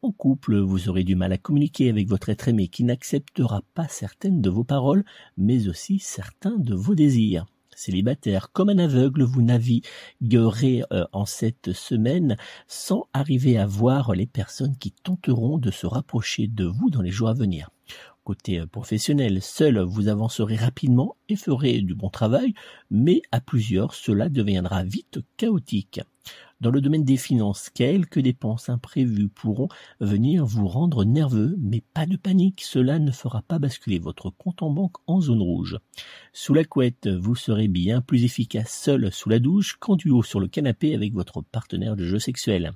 En 0.05 0.11
couple, 0.11 0.59
vous 0.59 0.89
aurez 0.89 1.05
du 1.05 1.15
mal 1.15 1.33
à 1.33 1.39
communiquer 1.39 1.89
avec 1.89 2.09
votre 2.09 2.29
être 2.29 2.49
aimé 2.49 2.67
qui 2.67 2.83
n'acceptera 2.83 3.63
pas 3.73 3.87
certaines 3.87 4.41
de 4.41 4.51
vos 4.51 4.65
paroles, 4.65 5.05
mais 5.37 5.69
aussi 5.69 6.01
certains 6.01 6.59
de 6.59 6.75
vos 6.75 6.97
désirs. 6.97 7.47
Célibataire, 7.77 8.51
comme 8.53 8.69
un 8.69 8.79
aveugle, 8.79 9.23
vous 9.23 9.43
naviguerez 9.43 10.83
euh, 10.93 11.05
en 11.13 11.25
cette 11.25 11.73
semaine 11.73 12.37
sans 12.67 13.07
arriver 13.13 13.59
à 13.59 13.67
voir 13.67 14.13
les 14.13 14.27
personnes 14.27 14.77
qui 14.77 14.91
tenteront 14.91 15.59
de 15.59 15.71
se 15.71 15.87
rapprocher 15.87 16.49
de 16.49 16.65
vous 16.65 16.91
dans 16.91 17.01
les 17.01 17.13
jours 17.13 17.29
à 17.29 17.35
venir. 17.35 17.71
Côté 18.25 18.61
euh, 18.61 18.67
professionnel, 18.67 19.43
seul 19.43 19.81
vous 19.81 20.07
avancerez 20.07 20.55
rapidement 20.55 21.17
et 21.29 21.35
ferez 21.35 21.81
du 21.81 21.97
bon 21.97 22.09
travail, 22.09 22.55
mais 22.89 23.21
à 23.33 23.41
plusieurs 23.41 23.95
cela 23.95 24.29
deviendra 24.29 24.85
vite 24.85 25.19
chaotique. 25.37 26.01
Dans 26.61 26.71
le 26.71 26.81
domaine 26.81 27.03
des 27.03 27.17
finances, 27.17 27.69
quelques 27.71 28.21
dépenses 28.21 28.69
imprévues 28.69 29.29
pourront 29.29 29.67
venir 29.99 30.47
vous 30.47 30.69
rendre 30.69 31.05
nerveux, 31.05 31.57
mais 31.59 31.83
pas 31.95 32.07
de 32.07 32.17
panique, 32.17 32.61
cela 32.61 33.01
ne 33.01 33.11
fera 33.11 33.43
pas 33.43 33.59
basculer 33.59 33.99
votre 33.99 34.31
compte 34.31 34.63
en 34.63 34.71
banque 34.71 34.99
en 35.09 35.21
zone 35.21 35.43
rouge. 35.43 35.81
Sous 36.33 36.55
la 36.55 36.63
couette, 36.63 37.09
vous 37.09 37.35
serez 37.35 37.67
bien 37.67 38.01
plus 38.01 38.23
efficace 38.23 38.73
seul 38.73 39.11
sous 39.11 39.31
la 39.31 39.41
douche 39.41 39.77
qu'en 39.81 39.97
duo 39.97 40.23
sur 40.23 40.39
le 40.39 40.47
canapé 40.47 40.95
avec 40.95 41.13
votre 41.13 41.43
partenaire 41.43 41.97
de 41.97 42.05
jeu 42.05 42.21
sexuel. 42.21 42.73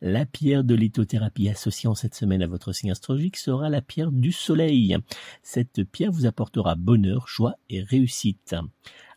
La 0.00 0.26
pierre 0.26 0.64
de 0.64 0.74
lithothérapie 0.74 1.48
associée 1.48 1.88
en 1.88 1.94
cette 1.94 2.14
semaine 2.14 2.42
à 2.42 2.46
votre 2.46 2.72
signe 2.72 2.90
astrologique 2.90 3.36
sera 3.36 3.70
la 3.70 3.80
pierre 3.80 4.12
du 4.12 4.32
soleil. 4.32 4.96
Cette 5.42 5.84
pierre 5.84 6.12
vous 6.12 6.26
apportera 6.26 6.74
bonheur, 6.74 7.26
joie 7.28 7.54
et 7.70 7.82
réussite. 7.82 8.54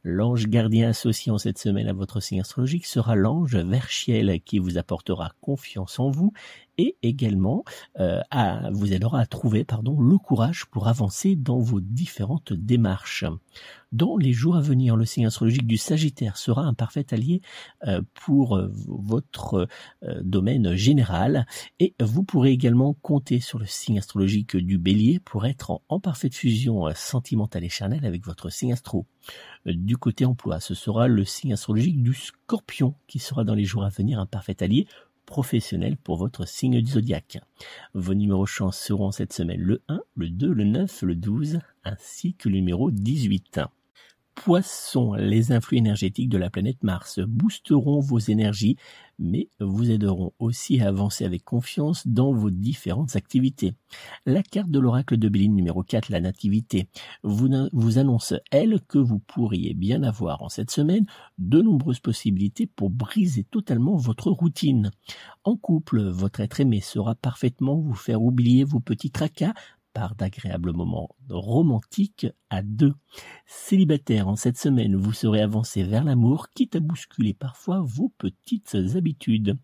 L'ange 0.03 0.47
gardien 0.47 0.89
associé 0.89 1.31
en 1.31 1.37
cette 1.37 1.57
semaine 1.57 1.87
à 1.87 1.93
votre 1.93 2.21
signe 2.21 2.39
astrologique 2.39 2.85
sera 2.85 3.15
l'ange 3.15 3.57
Verchiel 3.57 4.39
qui 4.45 4.57
vous 4.57 4.77
apportera 4.77 5.33
confiance 5.41 5.99
en 5.99 6.09
vous 6.09 6.31
et 6.77 6.95
également 7.03 7.65
euh, 7.99 8.21
vous 8.71 8.93
aidera 8.93 9.19
à 9.19 9.25
trouver 9.25 9.65
pardon, 9.65 9.99
le 9.99 10.17
courage 10.17 10.65
pour 10.67 10.87
avancer 10.87 11.35
dans 11.35 11.59
vos 11.59 11.81
différentes 11.81 12.53
démarches. 12.53 13.25
Dans 13.91 14.15
les 14.15 14.31
jours 14.31 14.55
à 14.55 14.61
venir, 14.61 14.95
le 14.95 15.03
signe 15.03 15.25
astrologique 15.25 15.67
du 15.67 15.75
Sagittaire 15.75 16.37
sera 16.37 16.61
un 16.61 16.73
parfait 16.73 17.05
allié 17.11 17.41
euh, 17.85 18.01
pour 18.13 18.55
euh, 18.55 18.71
votre 18.87 19.67
domaine 20.21 20.75
général 20.75 21.45
et 21.79 21.93
vous 21.99 22.23
pourrez 22.23 22.51
également 22.51 22.93
compter 23.01 23.41
sur 23.41 23.59
le 23.59 23.65
signe 23.65 23.97
astrologique 23.97 24.55
du 24.55 24.77
Bélier 24.77 25.19
pour 25.19 25.45
être 25.45 25.81
en 25.89 25.99
parfaite 25.99 26.35
fusion 26.35 26.85
sentimentale 26.95 27.65
et 27.65 27.69
charnelle 27.69 28.05
avec 28.05 28.25
votre 28.25 28.49
signe 28.49 28.71
astro. 28.71 29.05
Du 29.65 29.97
côté 29.97 30.25
emploi, 30.25 30.59
ce 30.59 30.73
sera 30.73 31.07
le 31.07 31.25
signe 31.25 31.53
astrologique 31.53 32.01
du 32.01 32.13
Scorpion 32.13 32.95
qui 33.07 33.19
sera 33.19 33.43
dans 33.43 33.55
les 33.55 33.65
jours 33.65 33.83
à 33.83 33.89
venir 33.89 34.19
un 34.19 34.25
parfait 34.25 34.61
allié 34.63 34.87
professionnel 35.25 35.95
pour 35.95 36.17
votre 36.17 36.47
signe 36.47 36.81
du 36.81 36.91
zodiaque. 36.91 37.39
Vos 37.93 38.15
numéros 38.15 38.47
chance 38.47 38.79
seront 38.79 39.11
cette 39.11 39.33
semaine 39.33 39.61
le 39.61 39.83
1, 39.87 40.01
le 40.15 40.29
2, 40.29 40.51
le 40.51 40.63
9, 40.63 41.01
le 41.03 41.15
12 41.15 41.59
ainsi 41.83 42.33
que 42.33 42.49
le 42.49 42.55
numéro 42.55 42.89
18. 42.89 43.59
Poissons, 44.43 45.15
les 45.15 45.51
influx 45.51 45.77
énergétiques 45.77 46.29
de 46.29 46.37
la 46.37 46.49
planète 46.49 46.81
Mars 46.81 47.19
boosteront 47.19 47.99
vos 47.99 48.19
énergies, 48.19 48.77
mais 49.19 49.49
vous 49.59 49.91
aideront 49.91 50.31
aussi 50.39 50.79
à 50.79 50.87
avancer 50.87 51.25
avec 51.25 51.43
confiance 51.43 52.07
dans 52.07 52.31
vos 52.31 52.49
différentes 52.49 53.17
activités. 53.17 53.73
La 54.25 54.41
carte 54.41 54.71
de 54.71 54.79
l'oracle 54.79 55.17
de 55.17 55.27
Béline 55.27 55.55
numéro 55.55 55.83
4, 55.83 56.09
la 56.09 56.21
nativité, 56.21 56.87
vous, 57.21 57.49
vous 57.73 57.97
annonce, 57.97 58.33
elle, 58.49 58.79
que 58.87 58.97
vous 58.97 59.19
pourriez 59.19 59.73
bien 59.73 60.03
avoir 60.03 60.41
en 60.41 60.47
cette 60.47 60.71
semaine 60.71 61.05
de 61.37 61.61
nombreuses 61.61 61.99
possibilités 61.99 62.65
pour 62.65 62.89
briser 62.89 63.43
totalement 63.43 63.97
votre 63.97 64.31
routine. 64.31 64.91
En 65.43 65.57
couple, 65.57 66.01
votre 66.01 66.39
être 66.39 66.61
aimé 66.61 66.79
saura 66.79 67.15
parfaitement 67.15 67.75
vous 67.75 67.93
faire 67.93 68.21
oublier 68.21 68.63
vos 68.63 68.79
petits 68.79 69.11
tracas 69.11 69.53
par 69.93 70.15
d'agréables 70.15 70.73
moments 70.73 71.09
romantiques 71.29 72.27
à 72.49 72.61
deux. 72.61 72.93
Célibataire, 73.45 74.27
en 74.27 74.35
cette 74.35 74.57
semaine, 74.57 74.95
vous 74.95 75.13
serez 75.13 75.41
avancé 75.41 75.83
vers 75.83 76.03
l'amour, 76.03 76.49
quitte 76.49 76.75
à 76.75 76.79
bousculer 76.79 77.33
parfois 77.33 77.81
vos 77.81 78.09
petites 78.17 78.75
habitudes. 78.95 79.57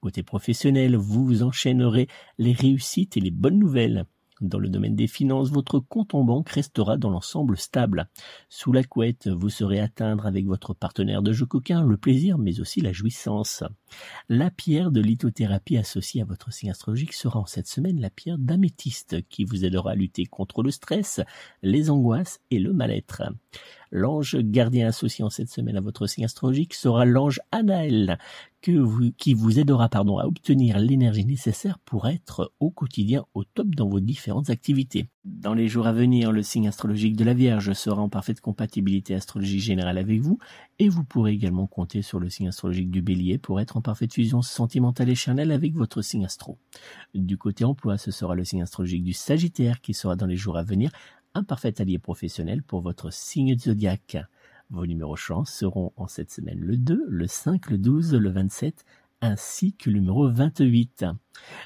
Côté 0.00 0.22
professionnel, 0.22 0.96
vous 0.96 1.42
enchaînerez 1.42 2.08
les 2.38 2.52
réussites 2.52 3.16
et 3.16 3.20
les 3.20 3.30
bonnes 3.30 3.58
nouvelles. 3.58 4.06
Dans 4.42 4.58
le 4.58 4.68
domaine 4.68 4.94
des 4.94 5.06
finances, 5.06 5.50
votre 5.50 5.78
compte 5.78 6.14
en 6.14 6.22
banque 6.22 6.50
restera 6.50 6.98
dans 6.98 7.08
l'ensemble 7.08 7.56
stable. 7.56 8.06
Sous 8.50 8.70
la 8.70 8.84
couette, 8.84 9.28
vous 9.28 9.48
serez 9.48 9.80
atteindre 9.80 10.26
avec 10.26 10.44
votre 10.44 10.74
partenaire 10.74 11.22
de 11.22 11.32
jeu 11.32 11.46
coquin 11.46 11.82
le 11.82 11.96
plaisir 11.96 12.36
mais 12.36 12.60
aussi 12.60 12.82
la 12.82 12.92
jouissance. 12.92 13.64
La 14.28 14.50
pierre 14.50 14.90
de 14.90 15.00
lithothérapie 15.00 15.78
associée 15.78 16.20
à 16.20 16.26
votre 16.26 16.52
signe 16.52 16.70
astrologique 16.70 17.14
sera 17.14 17.40
en 17.40 17.46
cette 17.46 17.66
semaine 17.66 17.98
la 17.98 18.10
pierre 18.10 18.36
d'améthyste 18.36 19.26
qui 19.28 19.44
vous 19.44 19.64
aidera 19.64 19.92
à 19.92 19.94
lutter 19.94 20.26
contre 20.26 20.62
le 20.62 20.70
stress, 20.70 21.22
les 21.62 21.88
angoisses 21.88 22.40
et 22.50 22.58
le 22.58 22.74
mal-être. 22.74 23.22
L'ange 23.90 24.36
gardien 24.36 24.88
associé 24.88 25.24
en 25.24 25.30
cette 25.30 25.50
semaine 25.50 25.76
à 25.76 25.80
votre 25.80 26.06
signe 26.06 26.24
astrologique 26.24 26.74
sera 26.74 27.04
l'ange 27.04 27.40
Anaël, 27.52 28.18
qui 28.60 29.34
vous 29.34 29.58
aidera 29.60 29.88
à 29.92 30.26
obtenir 30.26 30.78
l'énergie 30.78 31.24
nécessaire 31.24 31.78
pour 31.78 32.08
être 32.08 32.52
au 32.58 32.70
quotidien 32.70 33.24
au 33.34 33.44
top 33.44 33.68
dans 33.68 33.88
vos 33.88 34.00
différentes 34.00 34.50
activités. 34.50 35.06
Dans 35.24 35.54
les 35.54 35.68
jours 35.68 35.86
à 35.86 35.92
venir, 35.92 36.32
le 36.32 36.42
signe 36.42 36.68
astrologique 36.68 37.16
de 37.16 37.24
la 37.24 37.34
Vierge 37.34 37.72
sera 37.74 38.02
en 38.02 38.08
parfaite 38.08 38.40
compatibilité 38.40 39.14
astrologie 39.14 39.60
générale 39.60 39.98
avec 39.98 40.20
vous, 40.20 40.38
et 40.78 40.88
vous 40.88 41.04
pourrez 41.04 41.32
également 41.32 41.66
compter 41.66 42.02
sur 42.02 42.18
le 42.18 42.28
signe 42.28 42.48
astrologique 42.48 42.90
du 42.90 43.02
Bélier 43.02 43.38
pour 43.38 43.60
être 43.60 43.76
en 43.76 43.82
parfaite 43.82 44.12
fusion 44.12 44.42
sentimentale 44.42 45.10
et 45.10 45.14
charnelle 45.14 45.52
avec 45.52 45.74
votre 45.74 46.02
signe 46.02 46.24
astro. 46.24 46.58
Du 47.14 47.36
côté 47.38 47.64
emploi, 47.64 47.98
ce 47.98 48.10
sera 48.10 48.34
le 48.34 48.44
signe 48.44 48.62
astrologique 48.62 49.04
du 49.04 49.12
Sagittaire 49.12 49.80
qui 49.80 49.94
sera 49.94 50.16
dans 50.16 50.26
les 50.26 50.36
jours 50.36 50.56
à 50.56 50.64
venir 50.64 50.90
un 51.36 51.44
parfait 51.44 51.82
allié 51.82 51.98
professionnel 51.98 52.62
pour 52.62 52.80
votre 52.80 53.12
signe 53.12 53.58
zodiaque. 53.58 54.16
Vos 54.70 54.86
numéros 54.86 55.16
chance 55.16 55.52
seront 55.52 55.92
en 55.96 56.08
cette 56.08 56.32
semaine 56.32 56.58
le 56.58 56.78
2, 56.78 57.04
le 57.06 57.26
5, 57.26 57.70
le 57.70 57.76
12, 57.76 58.14
le 58.14 58.30
27 58.30 58.84
ainsi 59.20 59.74
que 59.74 59.90
le 59.90 60.00
numéro 60.00 60.30
28. 60.30 61.04